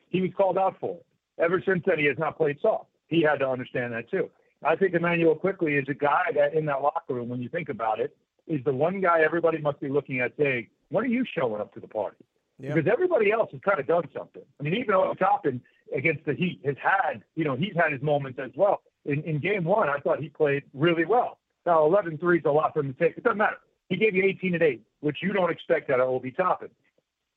[0.09, 1.05] He was called out for it.
[1.37, 2.89] Ever since then, he has not played soft.
[3.07, 4.29] He had to understand that too.
[4.63, 7.69] I think Immanuel Quickley is a guy that in that locker room, when you think
[7.69, 11.23] about it, is the one guy everybody must be looking at saying, "When are you
[11.25, 12.25] showing up to the party?"
[12.59, 12.73] Yeah.
[12.73, 14.41] Because everybody else has kind of done something.
[14.59, 15.61] I mean, even Obi Toppin
[15.95, 18.81] against the Heat has had, you know, he's had his moments as well.
[19.05, 21.37] In, in game one, I thought he played really well.
[21.65, 23.17] Now, 11 threes is a lot for him to take.
[23.17, 23.57] It doesn't matter.
[23.89, 26.69] He gave you 18 and 8, which you don't expect out of Obi Toppin.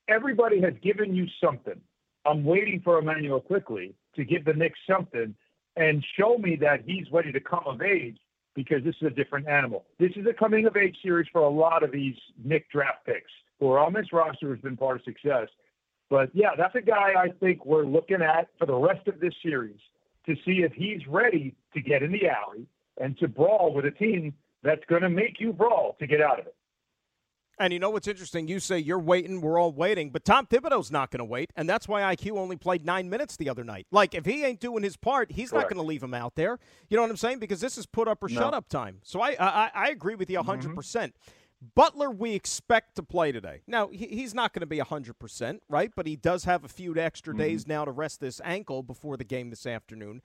[0.08, 1.80] Everybody has given you something.
[2.26, 5.34] I'm waiting for Immanuel Quickley to give the Knicks something
[5.76, 8.18] and show me that he's ready to come of age
[8.54, 9.84] because this is a different animal.
[9.98, 13.30] This is a coming of age series for a lot of these Knick draft picks
[13.58, 15.48] who are on this roster has been part of success.
[16.10, 19.32] But yeah, that's a guy I think we're looking at for the rest of this
[19.42, 19.78] series
[20.26, 22.66] to see if he's ready to get in the alley
[23.00, 26.38] and to brawl with a team that's going to make you brawl to get out
[26.38, 26.54] of it.
[27.58, 28.48] And you know what's interesting?
[28.48, 31.68] You say you're waiting, we're all waiting, but Tom Thibodeau's not going to wait, and
[31.68, 33.86] that's why IQ only played nine minutes the other night.
[33.92, 36.58] Like, if he ain't doing his part, he's not going to leave him out there.
[36.88, 37.38] You know what I'm saying?
[37.40, 38.40] Because this is put up or No.
[38.40, 39.00] shut up time.
[39.04, 40.44] So I, I, I agree with you 100%.
[40.44, 40.74] Mm-hmm.
[40.74, 41.14] percent
[41.74, 43.60] Butler, we expect to play today.
[43.68, 45.92] Now, he's not going to be 100%, right?
[45.94, 47.42] But he does have a few extra mm-hmm.
[47.42, 50.22] days now to rest this ankle before the game this afternoon.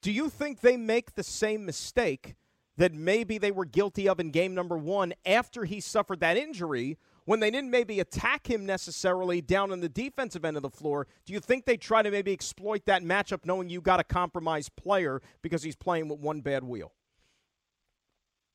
[0.00, 2.34] Do you think they make the same mistake
[2.78, 6.96] that maybe they were guilty of in game number one after he suffered that injury
[7.26, 11.06] when they didn't maybe attack him necessarily down on the defensive end of the floor?
[11.26, 14.74] Do you think they try to maybe exploit that matchup knowing you got a compromised
[14.74, 16.92] player because he's playing with one bad wheel?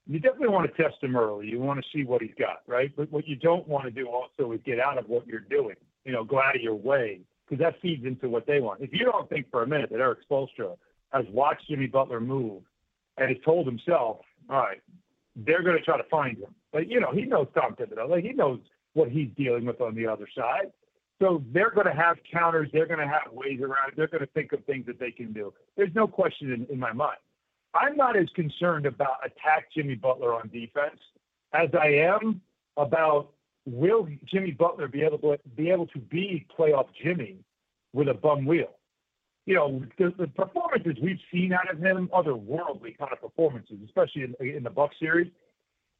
[0.07, 1.47] You definitely want to test him early.
[1.47, 2.91] You want to see what he's got, right?
[2.95, 5.75] But what you don't want to do also is get out of what you're doing.
[6.05, 8.81] You know, go out of your way because that feeds into what they want.
[8.81, 10.77] If you don't think for a minute that Erik Spoelstra
[11.11, 12.63] has watched Jimmy Butler move
[13.17, 14.81] and has told himself, all right,
[15.35, 16.55] they're going to try to find him.
[16.71, 18.09] But you know, he knows Tom Thibodeau.
[18.09, 18.59] Like he knows
[18.93, 20.71] what he's dealing with on the other side.
[21.19, 22.69] So they're going to have counters.
[22.71, 23.93] They're going to have ways around it.
[23.97, 25.53] They're going to think of things that they can do.
[25.75, 27.17] There's no question in, in my mind.
[27.73, 30.99] I'm not as concerned about attack Jimmy Butler on defense
[31.53, 32.41] as I am
[32.77, 33.30] about
[33.65, 37.38] will Jimmy Butler be able to be able to be playoff Jimmy
[37.93, 38.71] with a bum wheel.
[39.45, 44.23] You know, the, the performances we've seen out of him, otherworldly kind of performances, especially
[44.23, 45.32] in, in the Buck series.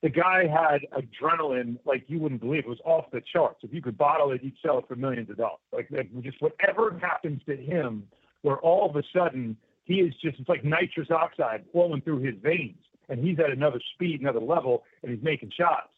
[0.03, 2.65] The guy had adrenaline like you wouldn't believe.
[2.65, 3.62] It was off the charts.
[3.63, 5.60] If you could bottle it, you'd sell it for millions of dollars.
[5.71, 8.03] Like, like just whatever happens to him,
[8.43, 12.36] where all of a sudden he is just it's like nitrous oxide flowing through his
[12.43, 12.78] veins,
[13.10, 15.90] and he's at another speed, another level, and he's making shots.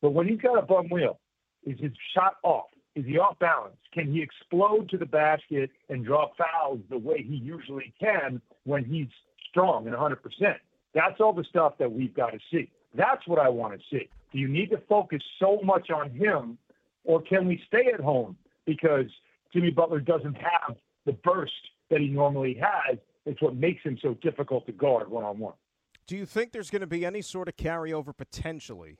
[0.00, 1.18] But when he's got a bum wheel,
[1.64, 2.66] is his shot off?
[2.94, 3.76] Is he off balance?
[3.92, 8.84] Can he explode to the basket and draw fouls the way he usually can when
[8.84, 9.08] he's
[9.50, 10.16] strong and 100%?
[10.94, 12.70] That's all the stuff that we've got to see.
[12.94, 14.08] That's what I want to see.
[14.32, 16.58] Do you need to focus so much on him,
[17.04, 19.06] or can we stay at home because
[19.52, 20.76] Jimmy Butler doesn't have
[21.06, 21.52] the burst
[21.90, 22.98] that he normally has?
[23.28, 25.54] It's what makes him so difficult to guard one on one.
[26.06, 28.98] Do you think there's going to be any sort of carryover potentially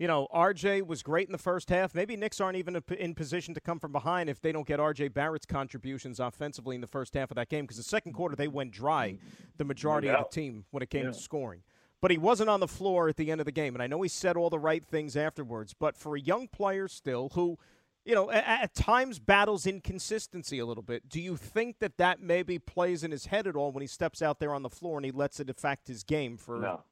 [0.00, 1.94] you know, RJ was great in the first half.
[1.94, 5.12] Maybe Knicks aren't even in position to come from behind if they don't get RJ
[5.12, 8.48] Barrett's contributions offensively in the first half of that game because the second quarter they
[8.48, 9.26] went dry, mm-hmm.
[9.58, 11.10] the majority of the team when it came yeah.
[11.10, 11.60] to scoring.
[12.00, 14.00] But he wasn't on the floor at the end of the game, and I know
[14.00, 15.74] he said all the right things afterwards.
[15.78, 17.58] But for a young player still who,
[18.04, 22.20] you know, at, at times battles inconsistency a little bit, do you think that that
[22.20, 24.98] maybe plays in his head at all when he steps out there on the floor
[24.98, 26.82] and he lets it affect his game for no.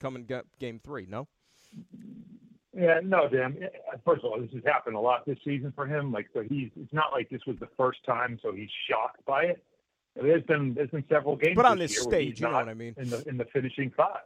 [0.00, 1.06] coming game three?
[1.08, 1.28] No.
[2.76, 3.56] Yeah, no, Dan.
[4.04, 6.12] First of all, this has happened a lot this season for him.
[6.12, 6.70] Like, so he's.
[6.76, 9.64] It's not like this was the first time, so he's shocked by it.
[10.14, 12.74] There's been there's been several games, but on this, this stage, you know what I
[12.74, 12.94] mean.
[12.98, 14.20] In the in the finishing five.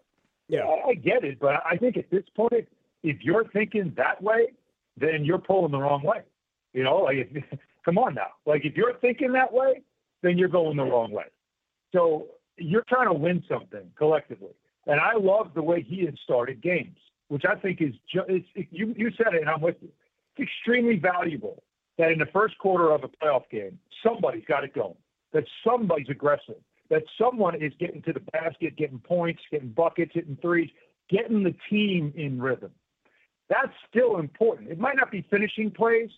[0.49, 2.67] Yeah, I, I get it, but I think at this point,
[3.05, 4.49] if you're thinking that way,
[5.01, 6.21] then you're pulling the wrong way.
[6.73, 7.33] You know, like,
[7.85, 8.29] come on now.
[8.47, 9.83] Like, if you're thinking that way,
[10.23, 11.25] then you're going the wrong way.
[11.93, 12.27] So
[12.57, 14.53] you're trying to win something collectively,
[14.87, 16.97] and I love the way he has started games
[17.31, 19.89] which I think is ju- it's, it, you you said it, and I'm with you.
[20.37, 21.63] It's extremely valuable
[21.97, 24.97] that in the first quarter of a playoff game, somebody's got it going.
[25.33, 26.57] That somebody's aggressive.
[26.91, 30.71] That someone is getting to the basket, getting points, getting buckets, hitting threes,
[31.09, 32.73] getting the team in rhythm.
[33.51, 34.71] That's still important.
[34.71, 36.09] It might not be finishing plays,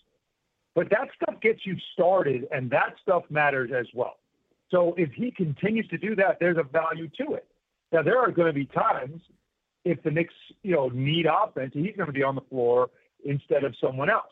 [0.75, 4.17] but that stuff gets you started, and that stuff matters as well.
[4.69, 7.47] So if he continues to do that, there's a value to it.
[7.91, 9.19] Now there are going to be times
[9.83, 12.89] if the Knicks, you know, need offense, he's going to be on the floor
[13.25, 14.31] instead of someone else.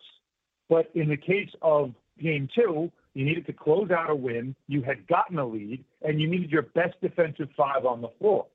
[0.69, 4.55] But in the case of game two, you needed to close out a win.
[4.67, 8.45] You had gotten a lead, and you needed your best defensive five on the floor.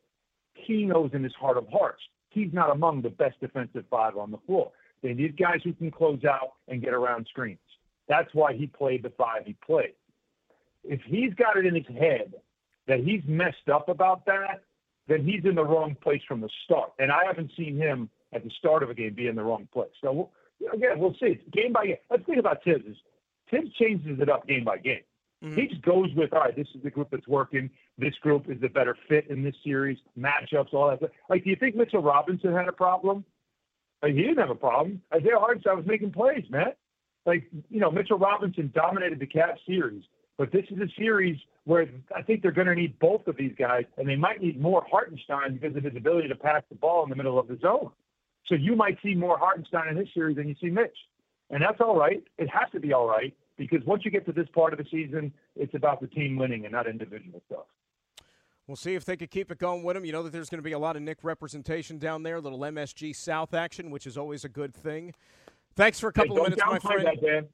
[0.55, 2.01] He knows in his heart of hearts
[2.37, 4.71] he's not among the best defensive five on the floor.
[5.03, 7.59] They need guys who can close out and get around screens.
[8.09, 9.95] That's why he played the five he played.
[10.85, 12.35] If he's got it in his head
[12.87, 14.63] that he's messed up about that,
[15.09, 16.93] then he's in the wrong place from the start.
[16.99, 19.67] And I haven't seen him at the start of a game be in the wrong
[19.73, 19.91] place.
[20.03, 20.31] So
[20.73, 21.39] again, we'll see.
[21.39, 21.97] It's game by game.
[22.11, 22.85] Let's think about Thibs.
[22.87, 22.97] Is
[23.51, 25.01] Thibs changes it up game by game.
[25.43, 25.59] Mm-hmm.
[25.59, 27.71] He just goes with, all right, this is the group that's working.
[27.99, 31.11] This group is the better fit in this series, matchups, all that.
[31.31, 33.25] Like, do you think Mitchell Robinson had a problem?
[34.03, 35.01] Like, he didn't have a problem.
[35.15, 36.73] Isaiah Hartenstein was making plays, man.
[37.25, 40.05] Like, you know, Mitchell Robinson dominated the Cavs series.
[40.39, 43.55] But this is a series where I think they're going to need both of these
[43.59, 47.03] guys, and they might need more Hartenstein because of his ability to pass the ball
[47.03, 47.91] in the middle of the zone.
[48.47, 50.97] So you might see more Hartenstein in this series than you see Mitch.
[51.51, 52.23] And that's all right.
[52.39, 54.85] It has to be all right because once you get to this part of the
[54.91, 57.67] season, it's about the team winning and not individual stuff.
[58.67, 60.05] We'll see if they could keep it going with them.
[60.05, 62.41] You know that there's going to be a lot of Knick representation down there, a
[62.41, 65.15] little MSG South action, which is always a good thing.
[65.77, 67.07] Thanks for a couple hey, of minutes, my friend.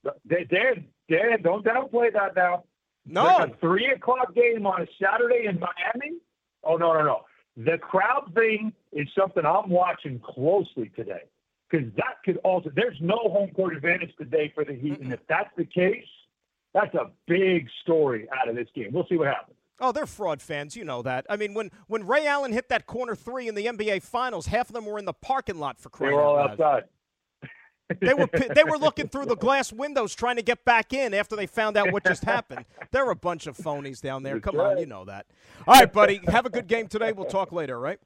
[0.04, 0.46] That, Dan.
[0.48, 2.64] Dan, Dan, don't downplay that now.
[3.04, 3.24] No.
[3.24, 6.18] Like a three o'clock game on a Saturday in Miami?
[6.64, 7.20] Oh, no, no, no.
[7.56, 11.24] The crowd thing is something I'm watching closely today
[11.68, 14.92] because that could also, there's no home court advantage today for the Heat.
[14.92, 15.02] Mm-mm.
[15.02, 16.06] And if that's the case,
[16.72, 18.90] that's a big story out of this game.
[18.92, 19.56] We'll see what happens.
[19.82, 20.76] Oh, they're fraud fans.
[20.76, 21.26] You know that.
[21.28, 24.68] I mean, when, when Ray Allen hit that corner three in the NBA Finals, half
[24.68, 26.84] of them were in the parking lot for crying They were all out outside.
[28.00, 31.36] They were they were looking through the glass windows trying to get back in after
[31.36, 32.64] they found out what just happened.
[32.90, 34.40] They're a bunch of phonies down there.
[34.40, 35.26] Come on, you know that.
[35.66, 36.20] All right, buddy.
[36.28, 37.12] Have a good game today.
[37.12, 37.98] We'll talk later, right?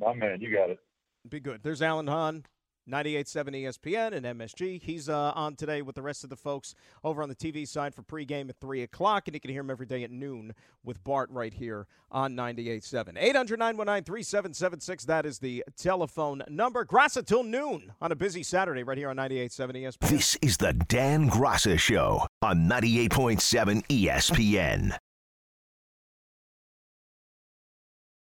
[0.00, 0.78] My man, you got it.
[1.28, 1.62] Be good.
[1.62, 2.44] There's Alan Hahn.
[2.88, 4.82] 98.7 ESPN and MSG.
[4.82, 6.74] He's uh, on today with the rest of the folks
[7.04, 9.70] over on the TV side for pregame at 3 o'clock, and you can hear him
[9.70, 10.54] every day at noon
[10.84, 13.16] with Bart right here on 98.7.
[13.16, 15.04] 800 919 3776.
[15.04, 16.84] That is the telephone number.
[16.84, 20.08] Graca till noon on a busy Saturday right here on 98.7 ESPN.
[20.08, 24.98] This is the Dan Graca Show on 98.7 ESPN.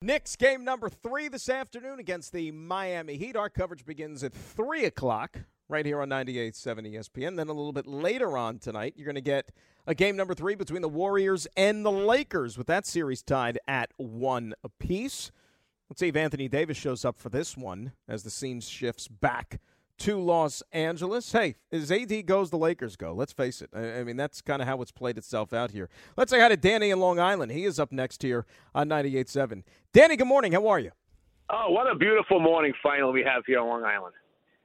[0.01, 3.35] Knicks game number three this afternoon against the Miami Heat.
[3.35, 7.35] Our coverage begins at 3 o'clock right here on 98.7 ESPN.
[7.35, 9.51] Then a little bit later on tonight, you're going to get
[9.85, 13.91] a game number three between the Warriors and the Lakers with that series tied at
[13.97, 15.33] one apiece.
[15.89, 19.59] Let's see if Anthony Davis shows up for this one as the scene shifts back
[19.99, 21.31] to Los Angeles.
[21.31, 23.13] Hey, as AD goes, the Lakers go.
[23.13, 23.69] Let's face it.
[23.73, 25.89] I, I mean, that's kind of how it's played itself out here.
[26.17, 27.51] Let's say hi to Danny in Long Island.
[27.51, 29.63] He is up next here on 98.7.
[29.93, 30.53] Danny, good morning.
[30.53, 30.91] How are you?
[31.49, 34.13] Oh, what a beautiful morning finally we have here on Long Island.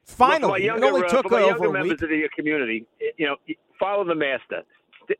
[0.05, 2.03] Finally, younger, it only took uh, for my over younger a members week.
[2.03, 3.37] of the community, you know,
[3.80, 4.62] follow the master.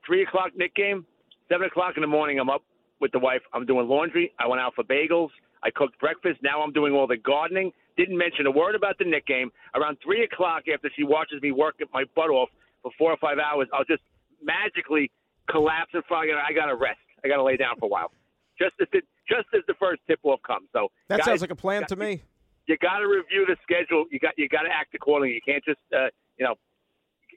[0.07, 1.07] Three o'clock Knick game,
[1.49, 2.39] seven o'clock in the morning.
[2.39, 2.63] I'm up
[3.01, 3.41] with the wife.
[3.55, 4.33] I'm doing laundry.
[4.39, 5.31] I went out for bagels.
[5.65, 6.41] I cooked breakfast.
[6.43, 7.73] Now I'm doing all the gardening.
[7.97, 9.51] Didn't mention a word about the Knick game.
[9.75, 12.51] Around three o'clock, after she watches me work my butt off
[12.83, 14.03] for four or five hours, I'll just
[14.43, 15.11] magically
[15.51, 16.19] collapse and fall.
[16.23, 16.99] I got to rest.
[17.25, 18.11] I got to lay down for a while.
[18.59, 20.69] Just as the, just as the first tip off comes.
[20.73, 22.23] So That guys, sounds like a plan guys, to me.
[22.67, 24.05] you got to review the schedule.
[24.11, 25.35] You got you got to act accordingly.
[25.35, 26.09] You can't just uh,
[26.39, 26.55] you know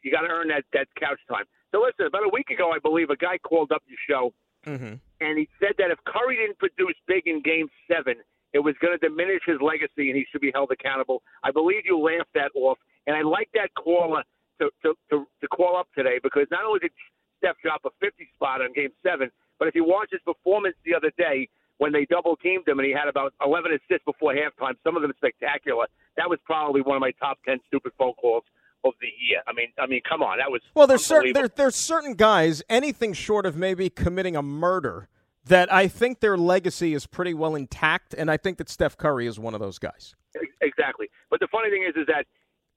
[0.03, 1.45] you got to earn that that couch time.
[1.71, 4.33] So listen, about a week ago, I believe a guy called up your show
[4.67, 4.95] Mm-hmm.
[5.21, 8.15] and he said that if Curry didn't produce big in Game Seven,
[8.53, 11.23] it was going to diminish his legacy and he should be held accountable.
[11.43, 14.23] I believe you laughed that off, and I like that caller
[14.59, 16.91] to to to, to call up today because not only did
[17.39, 20.95] Steph drop a 50 spot on Game Seven, but if you watch his performance the
[20.95, 21.47] other day
[21.77, 25.01] when they double teamed him and he had about 11 assists before halftime, some of
[25.01, 25.85] them spectacular.
[26.17, 28.43] That was probably one of my top 10 stupid phone calls
[28.87, 29.41] of the year.
[29.47, 32.63] I mean, I mean, come on, that was Well, there's certain there, there's certain guys,
[32.69, 35.09] anything short of maybe committing a murder,
[35.45, 39.27] that I think their legacy is pretty well intact, and I think that Steph Curry
[39.27, 40.15] is one of those guys.
[40.61, 41.09] Exactly.
[41.29, 42.25] But the funny thing is, is that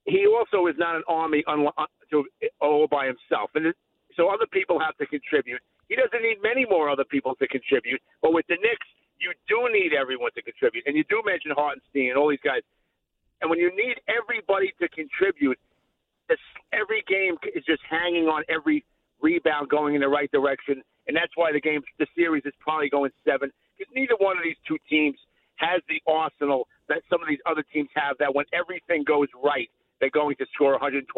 [0.06, 2.24] he also is not an army unlo- uh, to,
[2.61, 3.76] all by himself, and it,
[4.16, 5.61] so other people have to contribute.
[5.88, 8.00] He doesn't need many more other people to contribute.
[8.22, 8.86] But with the Knicks,
[9.18, 12.62] you do need everyone to contribute, and you do mention Hartenstein and all these guys.
[13.40, 15.58] And when you need everybody to contribute,
[16.31, 16.39] this,
[16.72, 18.85] every game is just hanging on every
[19.20, 22.89] rebound going in the right direction, and that's why the game, the series is probably
[22.89, 25.18] going seven because neither one of these two teams
[25.57, 28.16] has the arsenal that some of these other teams have.
[28.18, 29.68] That when everything goes right,
[30.01, 31.09] they're going to score 125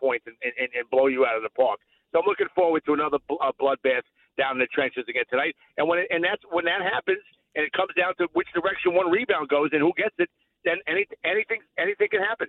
[0.00, 1.80] points and, and, and blow you out of the park.
[2.12, 4.04] So I'm looking forward to another bl- uh, bloodbath
[4.36, 5.56] down in the trenches again tonight.
[5.76, 7.20] And when it, and that's when that happens,
[7.56, 10.28] and it comes down to which direction one rebound goes and who gets it,
[10.64, 12.48] then any, anything anything can happen.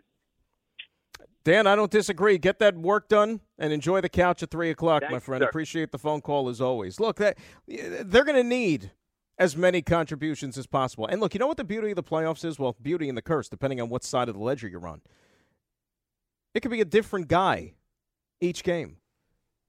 [1.43, 2.38] Dan, I don't disagree.
[2.38, 5.41] Get that work done and enjoy the couch at three o'clock, Thank my friend.
[5.41, 5.49] sir.
[5.49, 6.99] Appreciate the phone call as always.
[6.99, 8.91] Look, that they're going to need
[9.38, 11.05] as many contributions as possible.
[11.07, 12.59] And look, you know what the beauty of the playoffs is?
[12.59, 15.01] Well, beauty and the curse, depending on what side of the ledger you're on.
[16.53, 17.74] It could be a different guy
[18.39, 18.97] each game.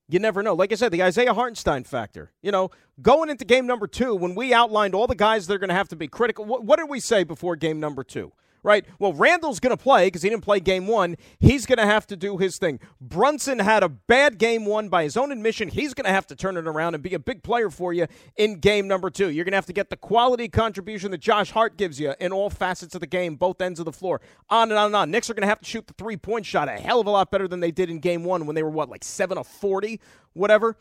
[0.07, 0.53] You never know.
[0.53, 2.33] Like I said, the Isaiah Hartenstein factor.
[2.43, 5.59] You know, going into game number two, when we outlined all the guys that are
[5.59, 8.33] going to have to be critical, what, what did we say before game number two?
[8.65, 8.87] Right?
[8.99, 11.17] Well, Randle's going to play because he didn't play game one.
[11.39, 12.81] He's going to have to do his thing.
[13.01, 15.69] Brunson had a bad game one by his own admission.
[15.69, 18.07] He's going to have to turn it around and be a big player for you
[18.37, 19.31] in game number two.
[19.31, 22.33] You're going to have to get the quality contribution that Josh Hart gives you in
[22.33, 24.23] all facets of the game, both ends of the floor.
[24.49, 25.11] On and on and on.
[25.11, 27.11] Knicks are going to have to shoot the three point shot a hell of a
[27.11, 29.47] lot better than they did in game one when they were, what, like 7 of
[29.47, 30.01] 40?
[30.33, 30.79] Whatever.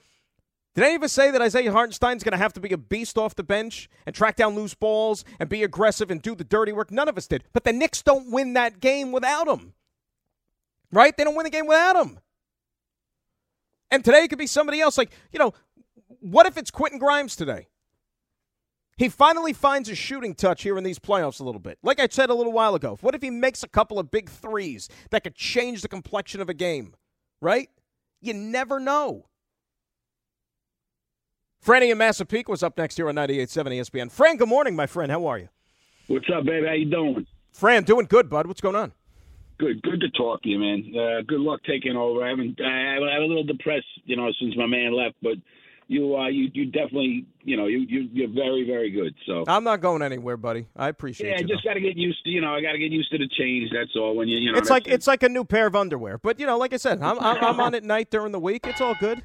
[0.75, 3.17] Did any of us say that Isaiah Hartenstein's going to have to be a beast
[3.17, 6.71] off the bench and track down loose balls and be aggressive and do the dirty
[6.71, 6.91] work?
[6.91, 7.43] None of us did.
[7.53, 9.73] But the Knicks don't win that game without him.
[10.91, 11.15] Right?
[11.15, 12.19] They don't win the game without him.
[13.91, 14.97] And today it could be somebody else.
[14.97, 15.53] Like, you know,
[16.19, 17.67] what if it's Quentin Grimes today?
[18.97, 21.77] He finally finds a shooting touch here in these playoffs a little bit.
[21.83, 24.29] Like I said a little while ago, what if he makes a couple of big
[24.29, 26.95] threes that could change the complexion of a game?
[27.41, 27.69] Right?
[28.21, 29.27] You never know.
[31.63, 34.11] Franny in Massapequa was up next here on 98.7 ESPN.
[34.11, 35.09] Fran, good morning, my friend.
[35.09, 35.47] How are you?
[36.07, 36.67] What's up, baby?
[36.67, 37.25] How you doing?
[37.53, 38.47] Fran, doing good, bud.
[38.47, 38.91] What's going on?
[39.59, 40.93] Good, good to talk to you, man.
[40.93, 42.21] Uh, good luck taking over.
[42.25, 45.35] I haven't, I, I'm a little depressed, you know, since my man left, but
[45.87, 49.15] you, uh, you, you definitely, you know, you, you, you're very, very good.
[49.25, 50.67] So I'm not going anywhere, buddy.
[50.75, 51.31] I appreciate it.
[51.31, 53.09] yeah, I just got to get used to, you know, I got to get used
[53.11, 53.69] to the change.
[53.71, 54.17] That's all.
[54.17, 56.17] When you, you know, it's like it's like a new pair of underwear.
[56.17, 58.65] But you know, like I said, I'm I'm, I'm on at night during the week.
[58.65, 59.23] It's all good.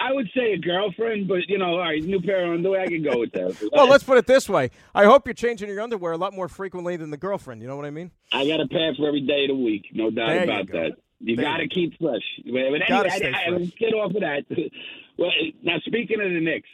[0.00, 2.86] I would say a girlfriend, but you know, all right, new pair of underwear, I
[2.86, 3.56] can go with that.
[3.72, 4.70] Well, let's put it this way.
[4.94, 7.60] I hope you're changing your underwear a lot more frequently than the girlfriend.
[7.62, 8.10] You know what I mean?
[8.32, 10.66] I got a pair for every day of the week, no doubt There you about
[10.66, 10.80] go.
[10.82, 10.92] that.
[11.20, 12.22] You got to keep fresh.
[12.44, 13.70] But anyway, Gotta I- I- fresh.
[13.78, 14.44] get off of that.
[15.18, 15.30] well,
[15.62, 16.68] now speaking of the Knicks,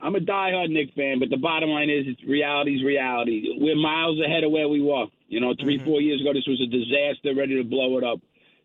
[0.00, 3.56] I'm a diehard Knicks fan, but the bottom line is, it's reality's reality.
[3.58, 5.06] We're miles ahead of where we were.
[5.28, 5.84] You know, 3 Mm-hmm.
[5.86, 8.20] four years ago, this was a disaster, ready to blow it up.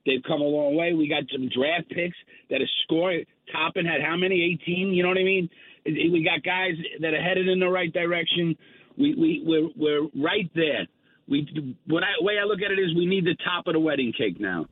[0.06, 0.94] They've come a long way.
[0.94, 2.18] We got some draft picks
[2.50, 3.26] that are scoring.
[3.52, 4.58] Toppin had how many?
[4.62, 4.94] 18.
[4.94, 5.50] You know what I mean?
[5.86, 8.56] We got guys that are headed in the right direction.
[8.98, 10.88] We we we're we're right there.
[11.28, 13.80] We what I way I look at it is we need the top of the
[13.80, 14.66] wedding cake now.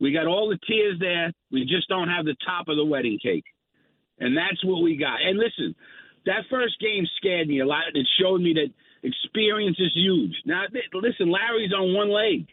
[0.00, 1.32] We got all the tiers there.
[1.50, 3.44] We just don't have the top of the wedding cake,
[4.18, 5.20] and that's what we got.
[5.22, 5.74] And listen,
[6.26, 7.84] that first game scared me a lot.
[7.94, 8.72] It showed me that
[9.02, 10.34] experience is huge.
[10.46, 12.46] Now, listen, Larry's on one leg.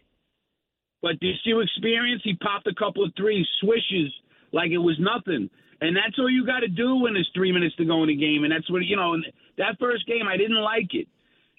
[1.02, 2.22] But did you experience?
[2.24, 4.12] He popped a couple of threes, swishes
[4.52, 5.50] like it was nothing.
[5.82, 8.16] And that's all you got to do when there's three minutes to go in the
[8.16, 8.44] game.
[8.44, 9.16] And that's what, you know,
[9.58, 11.08] that first game, I didn't like it.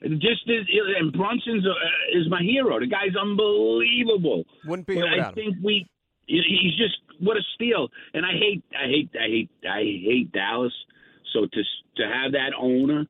[0.03, 0.67] It just is,
[0.99, 2.81] and Brunson's uh, is my hero.
[2.81, 4.45] The guy's unbelievable.
[4.67, 5.35] Wouldn't be I him.
[5.35, 5.87] think we,
[6.27, 7.89] he's just what a steal.
[8.15, 10.73] And I hate, I hate, I hate, I hate Dallas.
[11.35, 11.63] So to
[11.97, 13.07] to have that owner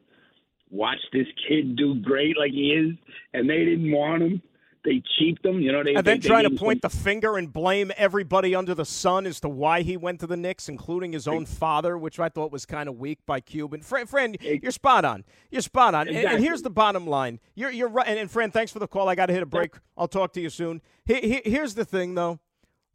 [0.70, 2.96] watch this kid do great like he is,
[3.34, 4.42] and they didn't want him.
[4.84, 5.60] They cheaped them.
[5.60, 8.54] You know, they and then they, trying they to point the finger and blame everybody
[8.54, 11.98] under the sun as to why he went to the Knicks, including his own father,
[11.98, 13.82] which I thought was kind of weak by Cuban.
[13.82, 15.24] Fran, Fran, you're spot on.
[15.50, 16.08] You're spot on.
[16.08, 17.40] And, and here's the bottom line.
[17.54, 18.06] You're you're right.
[18.06, 19.08] And, and Fran, thanks for the call.
[19.08, 19.74] I got to hit a break.
[19.96, 20.80] I'll talk to you soon.
[21.04, 22.40] He, he, here's the thing, though.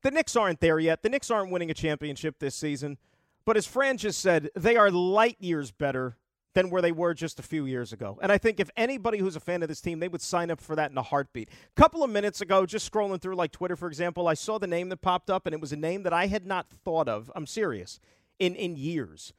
[0.02, 1.04] The Knicks aren't there yet.
[1.04, 2.98] The Knicks aren't winning a championship this season.
[3.44, 6.18] But as Fran just said, they are light years better
[6.56, 8.18] than where they were just a few years ago.
[8.22, 10.60] And I think if anybody who's a fan of this team, they would sign up
[10.60, 11.50] for that in a heartbeat.
[11.50, 14.66] A couple of minutes ago, just scrolling through like Twitter, for example, I saw the
[14.66, 17.30] name that popped up, and it was a name that I had not thought of.
[17.36, 18.00] I'm serious
[18.40, 19.34] in in years,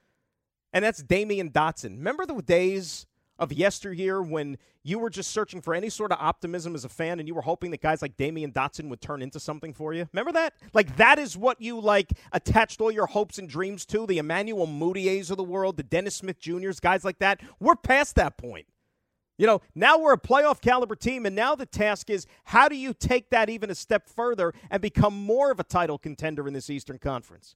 [0.72, 1.96] and that's Damyean Dotson.
[1.96, 3.06] Remember the days
[3.38, 7.18] of yesteryear when you were just searching for any sort of optimism as a fan
[7.18, 10.08] and you were hoping that guys like Damyean Dotson would turn into something for you?
[10.12, 10.54] Remember that?
[10.72, 14.66] Like that is what you like attached all your hopes and dreams to, the Emmanuel
[14.66, 17.40] Mudiay's of the world, the Dennis Smith Jr.'s, guys like that.
[17.60, 18.66] We're past that point.
[19.38, 22.76] You know, now we're a playoff caliber team, and now the task is how do
[22.76, 26.54] you take that even a step further and become more of a title contender in
[26.54, 27.54] this Eastern Conference?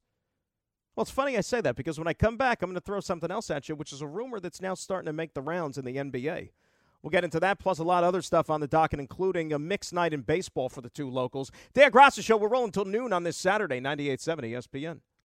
[0.94, 3.00] Well, it's funny I say that because when I come back, I'm going to throw
[3.00, 5.78] something else at you, which is a rumor that's now starting to make the rounds
[5.78, 6.50] in the NBA.
[7.02, 9.58] We'll get into that, plus a lot of other stuff on the docket, including a
[9.58, 11.50] mixed night in baseball for the two locals.
[11.72, 15.00] Dan Graca Show, we're rolling until noon on this Saturday, 98.7 ESPN.